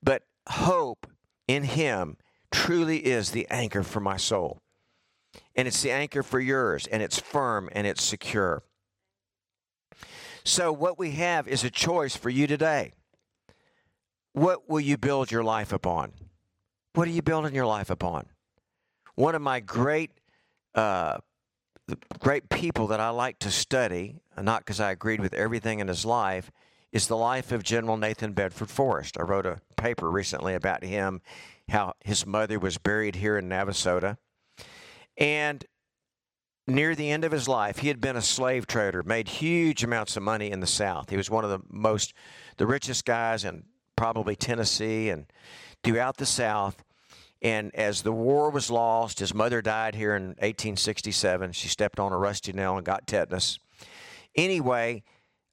But 0.01 0.23
hope 0.49 1.05
in 1.47 1.63
Him 1.63 2.17
truly 2.51 2.97
is 2.97 3.31
the 3.31 3.47
anchor 3.49 3.83
for 3.83 3.99
my 3.99 4.17
soul. 4.17 4.59
And 5.55 5.67
it's 5.67 5.81
the 5.81 5.91
anchor 5.91 6.23
for 6.23 6.39
yours, 6.39 6.87
and 6.87 7.03
it's 7.03 7.19
firm 7.19 7.69
and 7.73 7.85
it's 7.85 8.03
secure. 8.03 8.63
So, 10.43 10.73
what 10.73 10.97
we 10.97 11.11
have 11.11 11.47
is 11.47 11.63
a 11.63 11.69
choice 11.69 12.15
for 12.15 12.29
you 12.29 12.47
today. 12.47 12.93
What 14.33 14.67
will 14.67 14.79
you 14.79 14.97
build 14.97 15.31
your 15.31 15.43
life 15.43 15.71
upon? 15.71 16.13
What 16.93 17.07
are 17.07 17.11
you 17.11 17.21
building 17.21 17.55
your 17.55 17.65
life 17.65 17.89
upon? 17.89 18.25
One 19.15 19.35
of 19.35 19.41
my 19.41 19.59
great 19.59 20.11
uh, 20.75 21.17
great 22.19 22.49
people 22.49 22.87
that 22.87 22.99
I 22.99 23.09
like 23.09 23.39
to 23.39 23.51
study, 23.51 24.21
not 24.39 24.61
because 24.61 24.79
I 24.79 24.91
agreed 24.91 25.19
with 25.19 25.33
everything 25.33 25.79
in 25.79 25.87
his 25.87 26.05
life, 26.05 26.51
is 26.91 27.07
the 27.07 27.17
life 27.17 27.51
of 27.51 27.63
General 27.63 27.97
Nathan 27.97 28.33
Bedford 28.33 28.69
Forrest. 28.69 29.17
I 29.17 29.23
wrote 29.23 29.45
a 29.45 29.59
paper 29.77 30.09
recently 30.09 30.53
about 30.53 30.83
him, 30.83 31.21
how 31.69 31.93
his 32.03 32.25
mother 32.25 32.59
was 32.59 32.77
buried 32.77 33.15
here 33.15 33.37
in 33.37 33.49
Navasota. 33.49 34.17
And 35.17 35.65
near 36.67 36.95
the 36.95 37.11
end 37.11 37.23
of 37.23 37.31
his 37.31 37.47
life, 37.47 37.79
he 37.79 37.87
had 37.87 38.01
been 38.01 38.15
a 38.15 38.21
slave 38.21 38.67
trader, 38.67 39.03
made 39.03 39.27
huge 39.27 39.83
amounts 39.83 40.15
of 40.17 40.23
money 40.23 40.51
in 40.51 40.59
the 40.59 40.67
South. 40.67 41.09
He 41.09 41.17
was 41.17 41.29
one 41.29 41.43
of 41.43 41.49
the 41.49 41.61
most, 41.69 42.13
the 42.57 42.67
richest 42.67 43.05
guys 43.05 43.43
in 43.43 43.63
probably 44.01 44.35
Tennessee 44.35 45.09
and 45.09 45.27
throughout 45.83 46.17
the 46.17 46.25
South. 46.25 46.83
And 47.39 47.69
as 47.75 48.01
the 48.01 48.11
war 48.11 48.49
was 48.49 48.71
lost, 48.71 49.19
his 49.19 49.31
mother 49.31 49.61
died 49.61 49.93
here 49.93 50.15
in 50.15 50.29
1867. 50.39 51.51
She 51.51 51.67
stepped 51.67 51.99
on 51.99 52.11
a 52.11 52.17
rusty 52.17 52.51
nail 52.51 52.77
and 52.77 52.83
got 52.83 53.05
tetanus. 53.05 53.59
Anyway, 54.35 55.03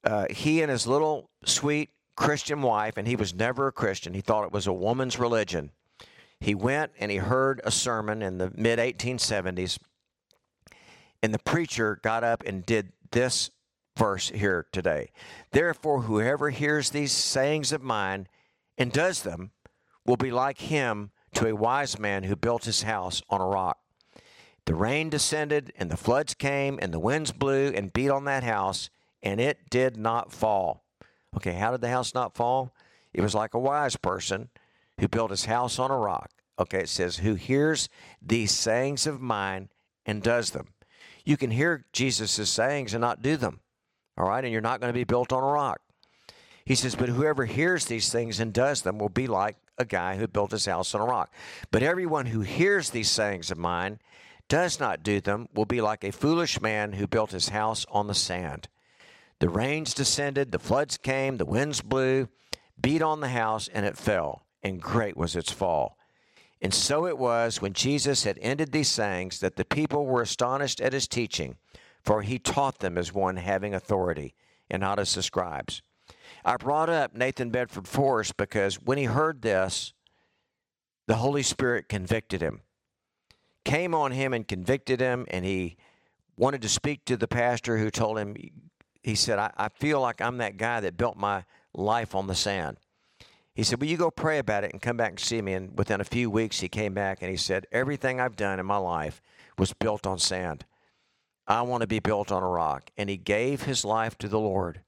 uh, 0.03 0.25
he 0.31 0.63
and 0.63 0.71
his 0.71 0.87
little 0.87 1.29
sweet 1.45 1.91
Christian 2.15 2.63
wife, 2.63 2.97
and 2.97 3.07
he 3.07 3.15
was 3.15 3.35
never 3.35 3.67
a 3.67 3.71
Christian. 3.71 4.15
He 4.15 4.21
thought 4.21 4.45
it 4.45 4.51
was 4.51 4.65
a 4.65 4.73
woman's 4.73 5.19
religion. 5.19 5.69
He 6.39 6.55
went 6.55 6.93
and 6.99 7.11
he 7.11 7.17
heard 7.17 7.61
a 7.63 7.69
sermon 7.69 8.23
in 8.23 8.39
the 8.39 8.51
mid 8.55 8.79
1870s, 8.79 9.77
and 11.21 11.35
the 11.35 11.39
preacher 11.39 11.99
got 12.01 12.23
up 12.23 12.41
and 12.47 12.65
did 12.65 12.93
this 13.11 13.51
verse 13.95 14.29
here 14.29 14.65
today. 14.71 15.11
Therefore, 15.51 16.01
whoever 16.01 16.49
hears 16.49 16.89
these 16.89 17.11
sayings 17.11 17.71
of 17.71 17.83
mine 17.83 18.27
and 18.79 18.91
does 18.91 19.21
them 19.21 19.51
will 20.05 20.17
be 20.17 20.31
like 20.31 20.59
him 20.59 21.11
to 21.35 21.47
a 21.47 21.55
wise 21.55 21.99
man 21.99 22.23
who 22.23 22.35
built 22.35 22.65
his 22.65 22.83
house 22.83 23.21
on 23.29 23.41
a 23.41 23.45
rock. 23.45 23.77
The 24.65 24.73
rain 24.73 25.09
descended, 25.09 25.73
and 25.77 25.91
the 25.91 25.97
floods 25.97 26.33
came, 26.33 26.79
and 26.81 26.93
the 26.93 26.99
winds 26.99 27.31
blew 27.31 27.67
and 27.67 27.93
beat 27.93 28.09
on 28.09 28.25
that 28.25 28.43
house, 28.43 28.89
and 29.21 29.39
it 29.39 29.69
did 29.69 29.97
not 29.97 30.31
fall. 30.31 30.83
Okay, 31.35 31.53
how 31.53 31.71
did 31.71 31.81
the 31.81 31.89
house 31.89 32.13
not 32.13 32.35
fall? 32.35 32.73
It 33.13 33.21
was 33.21 33.35
like 33.35 33.53
a 33.53 33.59
wise 33.59 33.95
person 33.95 34.49
who 34.99 35.07
built 35.07 35.31
his 35.31 35.45
house 35.45 35.79
on 35.79 35.91
a 35.91 35.97
rock. 35.97 36.31
Okay, 36.59 36.81
it 36.81 36.89
says, 36.89 37.17
who 37.17 37.35
hears 37.35 37.89
these 38.21 38.51
sayings 38.51 39.07
of 39.07 39.21
mine 39.21 39.69
and 40.05 40.21
does 40.21 40.51
them. 40.51 40.67
You 41.23 41.37
can 41.37 41.51
hear 41.51 41.85
Jesus' 41.93 42.49
sayings 42.49 42.93
and 42.93 43.01
not 43.01 43.21
do 43.21 43.37
them. 43.37 43.59
All 44.17 44.27
right, 44.27 44.43
and 44.43 44.51
you're 44.51 44.61
not 44.61 44.81
going 44.81 44.89
to 44.89 44.97
be 44.97 45.03
built 45.03 45.31
on 45.31 45.43
a 45.43 45.47
rock. 45.47 45.79
He 46.69 46.75
says, 46.75 46.93
But 46.93 47.09
whoever 47.09 47.45
hears 47.45 47.85
these 47.85 48.11
things 48.11 48.39
and 48.39 48.53
does 48.53 48.83
them 48.83 48.99
will 48.99 49.09
be 49.09 49.25
like 49.25 49.55
a 49.79 49.85
guy 49.85 50.17
who 50.17 50.27
built 50.27 50.51
his 50.51 50.67
house 50.67 50.93
on 50.93 51.01
a 51.01 51.05
rock. 51.05 51.33
But 51.71 51.81
everyone 51.81 52.27
who 52.27 52.41
hears 52.41 52.91
these 52.91 53.09
sayings 53.09 53.49
of 53.49 53.57
mine, 53.57 53.97
does 54.47 54.79
not 54.79 55.01
do 55.01 55.19
them, 55.19 55.49
will 55.51 55.65
be 55.65 55.81
like 55.81 56.03
a 56.03 56.11
foolish 56.11 56.61
man 56.61 56.93
who 56.93 57.07
built 57.07 57.31
his 57.31 57.49
house 57.49 57.87
on 57.89 58.05
the 58.05 58.13
sand. 58.13 58.67
The 59.39 59.49
rains 59.49 59.95
descended, 59.95 60.51
the 60.51 60.59
floods 60.59 60.99
came, 60.99 61.37
the 61.37 61.45
winds 61.45 61.81
blew, 61.81 62.29
beat 62.79 63.01
on 63.01 63.19
the 63.19 63.29
house, 63.29 63.67
and 63.73 63.83
it 63.83 63.97
fell, 63.97 64.45
and 64.61 64.79
great 64.79 65.17
was 65.17 65.35
its 65.35 65.51
fall. 65.51 65.97
And 66.61 66.71
so 66.71 67.07
it 67.07 67.17
was 67.17 67.63
when 67.63 67.73
Jesus 67.73 68.25
had 68.25 68.37
ended 68.43 68.73
these 68.73 68.89
sayings 68.89 69.39
that 69.39 69.55
the 69.55 69.65
people 69.65 70.05
were 70.05 70.21
astonished 70.21 70.81
at 70.81 70.93
his 70.93 71.07
teaching, 71.07 71.55
for 72.03 72.21
he 72.21 72.37
taught 72.37 72.77
them 72.77 72.95
as 72.95 73.11
one 73.11 73.37
having 73.37 73.73
authority, 73.73 74.35
and 74.69 74.81
not 74.81 74.99
as 74.99 75.15
the 75.15 75.23
scribes. 75.23 75.81
I 76.45 76.57
brought 76.57 76.89
up 76.89 77.15
Nathan 77.15 77.49
Bedford 77.49 77.87
Forrest 77.87 78.37
because 78.37 78.75
when 78.75 78.97
he 78.97 79.05
heard 79.05 79.41
this, 79.41 79.93
the 81.07 81.15
Holy 81.15 81.43
Spirit 81.43 81.89
convicted 81.89 82.41
him, 82.41 82.61
came 83.65 83.95
on 83.95 84.11
him 84.11 84.33
and 84.33 84.47
convicted 84.47 84.99
him, 84.99 85.25
and 85.29 85.43
he 85.45 85.75
wanted 86.37 86.61
to 86.61 86.69
speak 86.69 87.03
to 87.05 87.17
the 87.17 87.27
pastor 87.27 87.77
who 87.77 87.89
told 87.89 88.17
him, 88.17 88.35
he 89.03 89.15
said, 89.15 89.39
I, 89.39 89.51
I 89.57 89.69
feel 89.69 89.99
like 89.99 90.21
I'm 90.21 90.37
that 90.37 90.57
guy 90.57 90.79
that 90.79 90.97
built 90.97 91.17
my 91.17 91.43
life 91.73 92.15
on 92.15 92.27
the 92.27 92.35
sand. 92.35 92.77
He 93.53 93.63
said, 93.63 93.81
Will 93.81 93.89
you 93.89 93.97
go 93.97 94.09
pray 94.09 94.39
about 94.39 94.63
it 94.63 94.71
and 94.71 94.81
come 94.81 94.97
back 94.97 95.09
and 95.09 95.19
see 95.19 95.41
me? 95.41 95.53
And 95.53 95.77
within 95.77 95.99
a 95.99 96.05
few 96.05 96.29
weeks, 96.29 96.61
he 96.61 96.69
came 96.69 96.93
back 96.93 97.21
and 97.21 97.29
he 97.29 97.37
said, 97.37 97.65
Everything 97.71 98.19
I've 98.19 98.37
done 98.37 98.59
in 98.59 98.65
my 98.65 98.77
life 98.77 99.21
was 99.57 99.73
built 99.73 100.07
on 100.07 100.17
sand. 100.17 100.65
I 101.45 101.63
want 101.63 101.81
to 101.81 101.87
be 101.87 101.99
built 101.99 102.31
on 102.31 102.43
a 102.43 102.47
rock. 102.47 102.89
And 102.97 103.09
he 103.09 103.17
gave 103.17 103.63
his 103.63 103.83
life 103.83 104.17
to 104.19 104.29
the 104.29 104.39
Lord. 104.39 104.81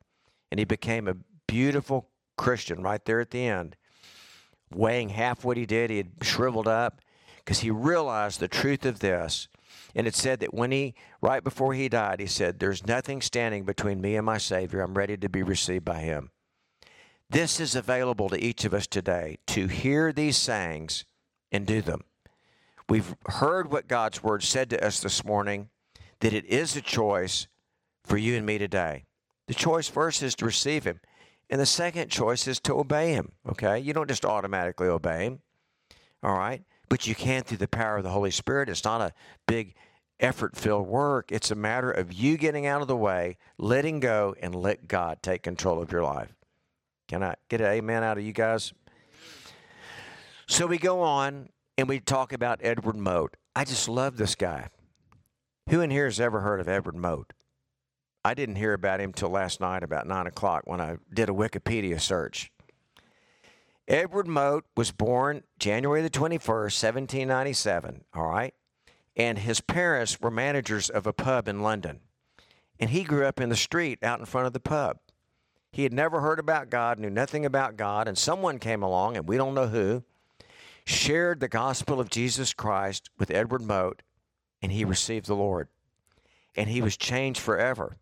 And 0.52 0.60
he 0.60 0.66
became 0.66 1.08
a 1.08 1.18
beautiful 1.48 2.10
Christian 2.38 2.82
right 2.82 3.04
there 3.06 3.20
at 3.20 3.32
the 3.32 3.46
end, 3.46 3.76
weighing 4.74 5.10
half 5.10 5.44
what 5.44 5.58
he 5.58 5.66
did. 5.66 5.90
He 5.90 5.98
had 5.98 6.12
shriveled 6.22 6.68
up 6.68 7.02
because 7.38 7.60
he 7.60 7.72
realized 7.72 8.40
the 8.40 8.48
truth 8.48 8.86
of 8.86 9.00
this. 9.00 9.48
And 9.94 10.08
it 10.08 10.16
said 10.16 10.40
that 10.40 10.54
when 10.54 10.72
he, 10.72 10.94
right 11.22 11.44
before 11.44 11.74
he 11.74 11.90
died, 11.90 12.20
he 12.20 12.26
said, 12.26 12.60
There's 12.60 12.86
nothing 12.88 13.22
standing 13.22 13.64
between 13.64 14.02
me 14.02 14.16
and 14.16 14.26
my 14.26 14.38
Savior. 14.38 14.82
I'm 14.82 14.94
ready 14.94 15.18
to 15.18 15.30
be 15.30 15.44
received 15.44 15.86
by 15.86 16.00
him. 16.00 16.32
This 17.30 17.60
is 17.60 17.76
available 17.76 18.30
to 18.30 18.44
each 18.44 18.66
of 18.66 18.74
us 18.74 18.88
today 18.88 19.38
to 19.48 19.68
hear 19.68 20.12
these 20.12 20.38
sayings 20.38 21.06
and 21.52 21.66
do 21.66 21.82
them. 21.82 22.02
We've 22.90 23.16
heard 23.26 23.72
what 23.72 23.88
God's 23.88 24.22
word 24.22 24.44
said 24.44 24.70
to 24.72 24.86
us 24.86 25.00
this 25.00 25.24
morning 25.24 25.70
that 26.20 26.34
it 26.34 26.46
is 26.46 26.76
a 26.76 26.82
choice 26.82 27.48
for 28.04 28.18
you 28.18 28.36
and 28.36 28.46
me 28.46 28.58
today. 28.58 29.06
The 29.48 29.54
choice 29.54 29.88
first 29.88 30.22
is 30.24 30.36
to 30.36 30.46
receive 30.46 30.84
him. 30.84 31.00
And 31.52 31.60
the 31.60 31.66
second 31.66 32.10
choice 32.10 32.48
is 32.48 32.62
to 32.62 32.80
obey 32.80 33.12
him. 33.12 33.34
Okay? 33.48 33.78
You 33.78 33.94
don't 33.94 34.08
just 34.08 34.26
automatically 34.26 34.88
obey 34.88 35.26
him. 35.26 35.42
All 36.24 36.34
right? 36.34 36.64
But 36.90 37.06
you 37.06 37.14
can 37.14 37.44
through 37.44 37.58
the 37.58 37.68
power 37.68 37.98
of 37.98 38.04
the 38.04 38.10
Holy 38.10 38.32
Spirit. 38.32 38.70
It's 38.70 38.86
not 38.86 39.02
a 39.02 39.14
big 39.48 39.76
effort 40.22 40.56
filled 40.56 40.88
work. 40.88 41.32
It's 41.32 41.52
a 41.52 41.56
matter 41.56 41.92
of 41.92 42.14
you 42.14 42.38
getting 42.38 42.66
out 42.66 42.82
of 42.82 42.88
the 42.88 42.96
way, 42.96 43.38
letting 43.58 44.00
go, 44.00 44.34
and 44.42 44.56
let 44.56 44.88
God 44.88 45.22
take 45.22 45.44
control 45.44 45.82
of 45.82 45.92
your 45.92 46.04
life. 46.04 46.34
Can 47.10 47.22
I 47.24 47.36
get 47.50 47.60
an 47.60 47.68
amen 47.68 48.04
out 48.04 48.18
of 48.18 48.24
you 48.24 48.32
guys? 48.32 48.72
So 50.48 50.68
we 50.68 50.78
go 50.78 51.02
on 51.02 51.50
and 51.78 51.90
we 51.90 52.00
talk 52.00 52.32
about 52.32 52.60
Edward 52.62 52.96
Mote. 52.96 53.36
I 53.56 53.66
just 53.66 53.90
love 53.90 54.16
this 54.16 54.36
guy. 54.36 54.68
Who 55.70 55.82
in 55.82 55.90
here 55.90 56.06
has 56.06 56.20
ever 56.20 56.42
heard 56.42 56.62
of 56.62 56.70
Edward 56.70 56.96
Mote? 56.96 57.34
I 58.24 58.36
didn't 58.36 58.58
hear 58.58 58.74
about 58.74 59.02
him 59.02 59.14
till 59.14 59.30
last 59.30 59.60
night 59.60 59.82
about 59.84 60.06
nine 60.06 60.28
o'clock 60.28 60.64
when 60.66 60.80
I 60.80 60.98
did 61.12 61.30
a 61.30 61.34
Wikipedia 61.34 62.00
search. 62.00 62.52
Edward 63.88 64.28
Mote 64.28 64.66
was 64.78 64.92
born 64.92 65.44
January 65.58 66.04
the 66.04 66.10
21st, 66.10 66.84
1797, 66.84 68.04
all 68.14 68.28
right? 68.28 68.54
And 69.18 69.40
his 69.40 69.60
parents 69.60 70.22
were 70.22 70.32
managers 70.32 70.90
of 70.90 71.08
a 71.08 71.14
pub 71.14 71.48
in 71.48 71.64
London. 71.64 72.00
And 72.80 72.92
he 72.92 73.04
grew 73.04 73.26
up 73.26 73.42
in 73.42 73.50
the 73.50 73.56
street 73.56 74.04
out 74.04 74.20
in 74.20 74.26
front 74.26 74.48
of 74.48 74.54
the 74.54 74.60
pub. 74.60 75.00
He 75.72 75.84
had 75.84 75.94
never 75.94 76.22
heard 76.22 76.40
about 76.40 76.70
God, 76.70 77.00
knew 77.00 77.10
nothing 77.10 77.46
about 77.46 77.76
God, 77.76 78.08
and 78.08 78.18
someone 78.18 78.60
came 78.60 78.84
along, 78.84 79.18
and 79.18 79.28
we 79.28 79.38
don't 79.38 79.56
know 79.56 79.68
who, 79.68 80.04
shared 80.86 81.40
the 81.40 81.48
gospel 81.48 82.00
of 82.00 82.10
Jesus 82.10 82.54
Christ 82.54 83.10
with 83.18 83.32
Edward 83.32 83.62
Mote, 83.62 84.04
and 84.62 84.72
he 84.72 84.86
received 84.86 85.26
the 85.26 85.36
Lord. 85.36 85.70
And 86.56 86.70
he 86.70 86.82
was 86.82 86.98
changed 86.98 87.40
forever 87.40 87.98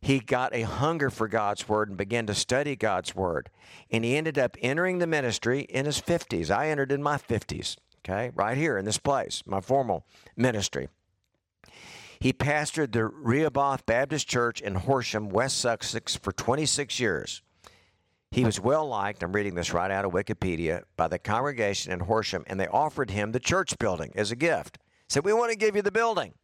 he 0.00 0.20
got 0.20 0.54
a 0.54 0.62
hunger 0.62 1.10
for 1.10 1.28
God's 1.28 1.68
word 1.68 1.88
and 1.88 1.98
began 1.98 2.26
to 2.26 2.34
study 2.34 2.76
God's 2.76 3.14
word. 3.14 3.50
And 3.90 4.04
he 4.04 4.16
ended 4.16 4.38
up 4.38 4.56
entering 4.60 4.98
the 4.98 5.06
ministry 5.06 5.62
in 5.62 5.86
his 5.86 6.00
50s. 6.00 6.50
I 6.50 6.68
entered 6.68 6.92
in 6.92 7.02
my 7.02 7.16
50s, 7.16 7.76
okay, 7.98 8.30
right 8.34 8.56
here 8.56 8.78
in 8.78 8.84
this 8.84 8.98
place, 8.98 9.42
my 9.46 9.60
formal 9.60 10.06
ministry. 10.36 10.88
He 12.20 12.32
pastored 12.32 12.92
the 12.92 13.06
Rehoboth 13.06 13.86
Baptist 13.86 14.28
Church 14.28 14.60
in 14.60 14.74
Horsham, 14.74 15.28
West 15.28 15.58
Sussex 15.58 16.16
for 16.16 16.32
26 16.32 16.98
years. 16.98 17.42
He 18.30 18.44
was 18.44 18.60
well 18.60 18.86
liked, 18.86 19.22
I'm 19.22 19.32
reading 19.32 19.54
this 19.54 19.72
right 19.72 19.90
out 19.90 20.04
of 20.04 20.12
Wikipedia, 20.12 20.82
by 20.96 21.08
the 21.08 21.18
congregation 21.18 21.92
in 21.92 22.00
Horsham, 22.00 22.44
and 22.46 22.60
they 22.60 22.66
offered 22.66 23.10
him 23.10 23.32
the 23.32 23.40
church 23.40 23.78
building 23.78 24.12
as 24.14 24.30
a 24.30 24.36
gift. 24.36 24.78
Said, 25.08 25.24
We 25.24 25.32
want 25.32 25.50
to 25.50 25.56
give 25.56 25.76
you 25.76 25.82
the 25.82 25.92
building. 25.92 26.34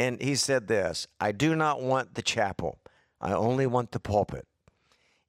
And 0.00 0.18
he 0.18 0.34
said 0.34 0.66
this 0.66 1.08
I 1.20 1.30
do 1.30 1.54
not 1.54 1.82
want 1.82 2.14
the 2.14 2.22
chapel, 2.22 2.78
I 3.20 3.34
only 3.34 3.66
want 3.66 3.92
the 3.92 4.00
pulpit. 4.00 4.46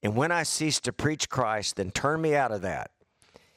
And 0.02 0.16
when 0.16 0.32
I 0.32 0.44
cease 0.44 0.80
to 0.80 0.94
preach 0.94 1.28
Christ, 1.28 1.76
then 1.76 1.92
turn 1.92 2.22
me 2.22 2.36
out 2.36 2.54
of 2.54 2.62
that. 2.62 2.92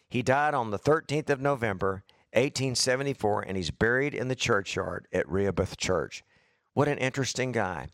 He 0.09 0.22
died 0.22 0.55
on 0.55 0.72
the 0.72 0.79
13th 0.79 1.31
of 1.31 1.40
November, 1.40 2.03
1874, 2.33 3.42
and 3.42 3.57
he's 3.57 3.70
buried 3.70 4.12
in 4.12 4.27
the 4.27 4.35
churchyard 4.35 5.07
at 5.12 5.29
Rehoboth 5.29 5.77
Church. 5.77 6.24
What 6.72 6.88
an 6.88 6.98
interesting 6.98 7.53
guy. 7.53 7.87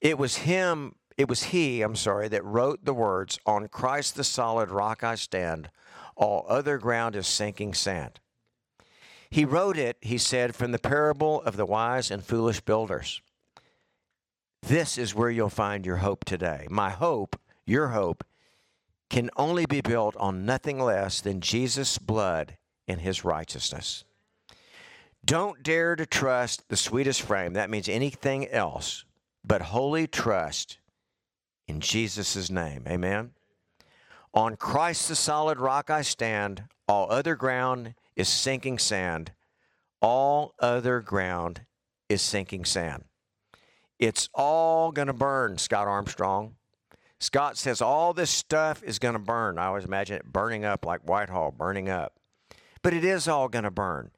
It 0.00 0.16
was 0.16 0.36
him, 0.36 0.94
it 1.18 1.28
was 1.28 1.44
he, 1.44 1.82
I'm 1.82 1.94
sorry, 1.94 2.28
that 2.28 2.44
wrote 2.46 2.86
the 2.86 2.94
words, 2.94 3.38
On 3.44 3.68
Christ 3.68 4.16
the 4.16 4.24
solid 4.24 4.70
rock 4.70 5.04
I 5.04 5.16
stand, 5.16 5.68
all 6.16 6.46
other 6.48 6.78
ground 6.78 7.14
is 7.14 7.26
sinking 7.26 7.74
sand. 7.74 8.20
He 9.34 9.44
wrote 9.44 9.76
it, 9.76 9.96
he 10.00 10.16
said, 10.16 10.54
from 10.54 10.70
the 10.70 10.78
parable 10.78 11.42
of 11.42 11.56
the 11.56 11.66
wise 11.66 12.12
and 12.12 12.22
foolish 12.22 12.60
builders. 12.60 13.20
This 14.62 14.96
is 14.96 15.12
where 15.12 15.28
you'll 15.28 15.48
find 15.48 15.84
your 15.84 15.96
hope 15.96 16.24
today. 16.24 16.68
My 16.70 16.90
hope, 16.90 17.34
your 17.66 17.88
hope, 17.88 18.22
can 19.10 19.30
only 19.36 19.66
be 19.66 19.80
built 19.80 20.16
on 20.18 20.46
nothing 20.46 20.78
less 20.78 21.20
than 21.20 21.40
Jesus' 21.40 21.98
blood 21.98 22.58
and 22.86 23.00
his 23.00 23.24
righteousness. 23.24 24.04
Don't 25.24 25.64
dare 25.64 25.96
to 25.96 26.06
trust 26.06 26.68
the 26.68 26.76
sweetest 26.76 27.20
frame, 27.20 27.54
that 27.54 27.70
means 27.70 27.88
anything 27.88 28.46
else, 28.50 29.04
but 29.44 29.62
wholly 29.62 30.06
trust 30.06 30.78
in 31.66 31.80
Jesus' 31.80 32.50
name. 32.50 32.84
Amen. 32.86 33.32
On 34.32 34.54
Christ 34.54 35.08
the 35.08 35.16
solid 35.16 35.58
rock 35.58 35.90
I 35.90 36.02
stand, 36.02 36.62
all 36.86 37.10
other 37.10 37.34
ground 37.34 37.94
is 38.16 38.28
sinking 38.28 38.78
sand. 38.78 39.32
All 40.00 40.54
other 40.58 41.00
ground 41.00 41.62
is 42.08 42.22
sinking 42.22 42.64
sand. 42.64 43.04
It's 43.98 44.28
all 44.34 44.92
going 44.92 45.06
to 45.06 45.12
burn, 45.12 45.58
Scott 45.58 45.88
Armstrong. 45.88 46.56
Scott 47.20 47.56
says 47.56 47.80
all 47.80 48.12
this 48.12 48.30
stuff 48.30 48.82
is 48.82 48.98
going 48.98 49.14
to 49.14 49.18
burn. 49.18 49.58
I 49.58 49.66
always 49.66 49.84
imagine 49.84 50.16
it 50.16 50.26
burning 50.30 50.64
up 50.64 50.84
like 50.84 51.08
Whitehall, 51.08 51.52
burning 51.52 51.88
up. 51.88 52.14
But 52.82 52.92
it 52.92 53.04
is 53.04 53.26
all 53.28 53.48
going 53.48 53.64
to 53.64 53.70
burn. 53.70 54.10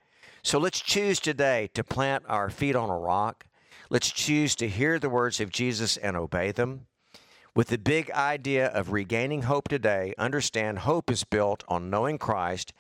So 0.43 0.59
let's 0.59 0.81
choose 0.81 1.21
today 1.21 1.71
to 1.75 1.85
plant 1.85 2.25
our 2.29 2.51
feet 2.51 2.75
on 2.75 2.91
a 2.91 2.99
rock. 2.99 3.47
Let's 3.91 4.11
choose 4.11 4.57
to 4.57 4.69
hear 4.69 4.99
the 4.99 5.09
words 5.09 5.41
of 5.41 5.51
Jesus 5.51 5.97
and 5.97 6.17
obey 6.17 6.51
them. 6.51 6.87
With 7.55 7.69
the 7.69 7.79
big 7.79 8.11
idea 8.11 8.67
of 8.67 8.93
regaining 8.93 9.43
hope 9.43 9.69
today, 9.69 10.15
understand 10.19 10.81
hope 10.81 11.11
is 11.11 11.25
built 11.25 11.65
on 11.69 11.91
knowing 11.91 12.19
Christ 12.19 12.73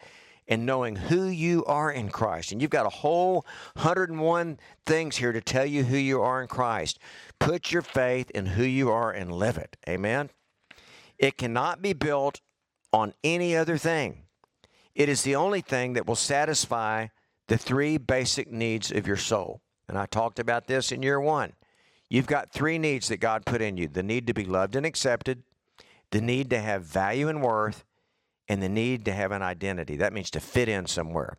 and 0.48 0.64
knowing 0.64 0.96
who 0.96 1.26
you 1.26 1.64
are 1.64 1.90
in 1.90 2.08
Christ. 2.08 2.52
And 2.52 2.62
you've 2.62 2.70
got 2.70 2.86
a 2.86 2.90
whole 2.90 3.44
101 3.74 4.58
things 4.84 5.16
here 5.16 5.32
to 5.32 5.40
tell 5.40 5.66
you 5.66 5.84
who 5.84 5.96
you 5.96 6.22
are 6.22 6.40
in 6.40 6.48
Christ. 6.48 6.98
Put 7.38 7.72
your 7.72 7.82
faith 7.82 8.30
in 8.30 8.46
who 8.46 8.62
you 8.62 8.90
are 8.90 9.10
and 9.10 9.32
live 9.32 9.58
it. 9.58 9.76
Amen. 9.88 10.30
It 11.18 11.36
cannot 11.36 11.82
be 11.82 11.92
built 11.92 12.40
on 12.92 13.14
any 13.24 13.56
other 13.56 13.76
thing. 13.78 14.22
It 14.94 15.08
is 15.08 15.22
the 15.22 15.36
only 15.36 15.60
thing 15.60 15.94
that 15.94 16.06
will 16.06 16.16
satisfy 16.16 17.08
the 17.48 17.58
three 17.58 17.98
basic 17.98 18.50
needs 18.50 18.90
of 18.90 19.06
your 19.06 19.16
soul. 19.16 19.60
And 19.88 19.98
I 19.98 20.06
talked 20.06 20.38
about 20.38 20.66
this 20.66 20.90
in 20.90 21.02
year 21.02 21.20
one. 21.20 21.52
You've 22.08 22.26
got 22.26 22.52
three 22.52 22.78
needs 22.78 23.08
that 23.08 23.18
God 23.18 23.44
put 23.44 23.60
in 23.60 23.76
you 23.76 23.88
the 23.88 24.02
need 24.02 24.26
to 24.28 24.34
be 24.34 24.44
loved 24.44 24.76
and 24.76 24.86
accepted, 24.86 25.42
the 26.10 26.20
need 26.20 26.50
to 26.50 26.60
have 26.60 26.84
value 26.84 27.28
and 27.28 27.42
worth, 27.42 27.84
and 28.48 28.62
the 28.62 28.68
need 28.68 29.04
to 29.04 29.12
have 29.12 29.32
an 29.32 29.42
identity. 29.42 29.96
That 29.96 30.12
means 30.12 30.30
to 30.32 30.40
fit 30.40 30.68
in 30.68 30.86
somewhere. 30.86 31.38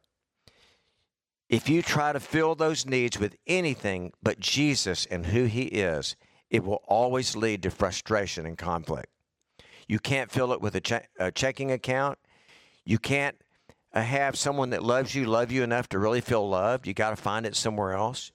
If 1.49 1.69
you 1.69 1.81
try 1.81 2.11
to 2.11 2.19
fill 2.19 2.55
those 2.55 2.85
needs 2.85 3.19
with 3.19 3.37
anything 3.47 4.11
but 4.21 4.39
Jesus 4.39 5.05
and 5.05 5.27
who 5.27 5.45
He 5.45 5.63
is, 5.63 6.15
it 6.49 6.63
will 6.63 6.81
always 6.87 7.35
lead 7.35 7.63
to 7.63 7.71
frustration 7.71 8.45
and 8.45 8.57
conflict. 8.57 9.07
You 9.87 9.99
can't 9.99 10.31
fill 10.31 10.51
it 10.51 10.61
with 10.61 10.75
a, 10.75 10.81
che- 10.81 11.07
a 11.17 11.31
checking 11.31 11.71
account. 11.71 12.19
You 12.83 12.97
can't 12.99 13.37
uh, 13.93 14.01
have 14.01 14.35
someone 14.35 14.71
that 14.71 14.83
loves 14.83 15.15
you 15.15 15.25
love 15.25 15.51
you 15.51 15.63
enough 15.63 15.87
to 15.89 15.99
really 15.99 16.21
feel 16.21 16.47
loved. 16.47 16.85
You 16.85 16.93
got 16.93 17.11
to 17.11 17.15
find 17.15 17.45
it 17.45 17.55
somewhere 17.55 17.93
else. 17.93 18.31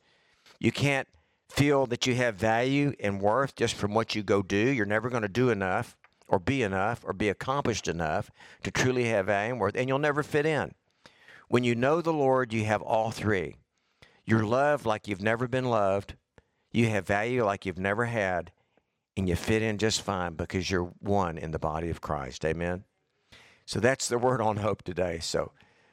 You 0.59 0.73
can't 0.73 1.09
feel 1.51 1.87
that 1.87 2.07
you 2.07 2.15
have 2.15 2.37
value 2.37 2.95
and 2.99 3.21
worth 3.21 3.55
just 3.55 3.75
from 3.75 3.93
what 3.93 4.15
you 4.15 4.23
go 4.23 4.41
do. 4.43 4.57
You're 4.57 4.87
never 4.87 5.11
going 5.11 5.23
to 5.23 5.29
do 5.29 5.51
enough 5.51 5.97
or 6.33 6.39
be 6.39 6.63
enough 6.63 7.05
or 7.07 7.13
be 7.13 7.29
accomplished 7.29 7.87
enough 7.87 8.31
to 8.65 8.71
truly 8.71 9.05
have 9.05 9.27
value 9.27 9.53
and 9.53 9.61
worth, 9.61 9.77
and 9.77 9.87
you'll 9.87 9.99
never 9.99 10.23
fit 10.23 10.47
in. 10.47 10.73
When 11.49 11.63
you 11.63 11.75
know 11.75 12.01
the 12.01 12.13
Lord, 12.13 12.55
you 12.55 12.65
have 12.65 12.81
all 12.81 13.11
three. 13.11 13.57
You're 14.25 14.47
loved 14.47 14.87
like 14.87 15.07
you've 15.07 15.21
never 15.21 15.47
been 15.47 15.67
loved, 15.67 16.15
you 16.73 16.89
have 16.89 17.07
value 17.07 17.45
like 17.45 17.67
you've 17.67 17.79
never 17.79 18.07
had, 18.07 18.51
and 19.15 19.29
you 19.29 19.37
fit 19.37 19.61
in 19.61 19.77
just 19.77 20.01
fine 20.01 20.33
because 20.33 20.71
you're 20.71 20.95
one 21.01 21.37
in 21.37 21.51
the 21.51 21.59
body 21.59 21.91
of 21.91 22.01
Christ. 22.01 22.47
Amen. 22.47 22.85
So 23.67 23.79
that's 23.79 24.09
the 24.09 24.19
word 24.19 24.41
on 24.41 24.57
hope 24.57 24.83
today. 24.83 25.19
So 25.21 25.53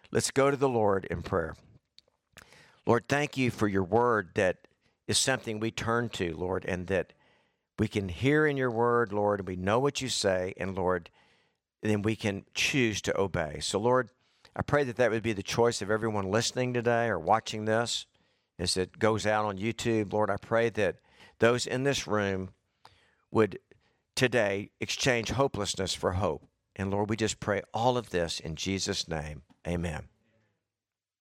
let's 0.10 0.32
go 0.32 0.50
to 0.50 0.58
the 0.58 0.70
Lord 0.70 1.06
in 1.12 1.22
prayer. 1.22 1.56
Lord, 2.86 3.10
thank 3.10 3.36
you 3.36 3.52
for 3.52 3.68
your 3.68 3.84
word 3.84 4.30
that 4.36 4.60
is 5.06 5.18
something 5.18 5.60
we 5.60 5.72
turn 5.72 6.08
to, 6.10 6.34
Lord, 6.38 6.64
and 6.66 6.88
that 6.88 7.12
we 7.80 7.88
can 7.88 8.10
hear 8.10 8.46
in 8.46 8.58
your 8.58 8.70
word, 8.70 9.14
Lord, 9.14 9.40
and 9.40 9.48
we 9.48 9.56
know 9.56 9.80
what 9.80 10.02
you 10.02 10.10
say, 10.10 10.54
and 10.58 10.76
Lord, 10.76 11.10
then 11.82 12.02
we 12.02 12.16
can 12.16 12.46
choose 12.54 13.02
to 13.04 13.18
obey. 13.20 13.60
So, 13.62 13.80
Lord, 13.80 14.10
I 14.56 14.62
pray 14.62 14.84
that 14.84 14.98
that 14.98 15.12
would 15.12 15.24
be 15.24 15.34
the 15.34 15.42
choice 15.42 15.82
of 15.82 15.90
everyone 15.90 16.30
listening 16.30 16.74
today 16.74 17.08
or 17.08 17.18
watching 17.18 17.66
this 17.66 18.06
as 18.60 18.76
it 18.76 19.00
goes 19.00 19.26
out 19.26 19.46
on 19.46 19.58
YouTube. 19.58 20.12
Lord, 20.12 20.30
I 20.30 20.36
pray 20.36 20.70
that 20.72 20.98
those 21.40 21.66
in 21.66 21.84
this 21.84 22.06
room 22.06 22.50
would 23.32 23.60
today 24.16 24.72
exchange 24.82 25.32
hopelessness 25.32 25.94
for 25.94 26.14
hope. 26.14 26.46
And 26.76 26.92
Lord, 26.92 27.10
we 27.10 27.16
just 27.16 27.40
pray 27.40 27.62
all 27.74 27.98
of 27.98 28.10
this 28.10 28.42
in 28.42 28.56
Jesus' 28.56 29.08
name. 29.08 29.44
Amen. 29.66 30.10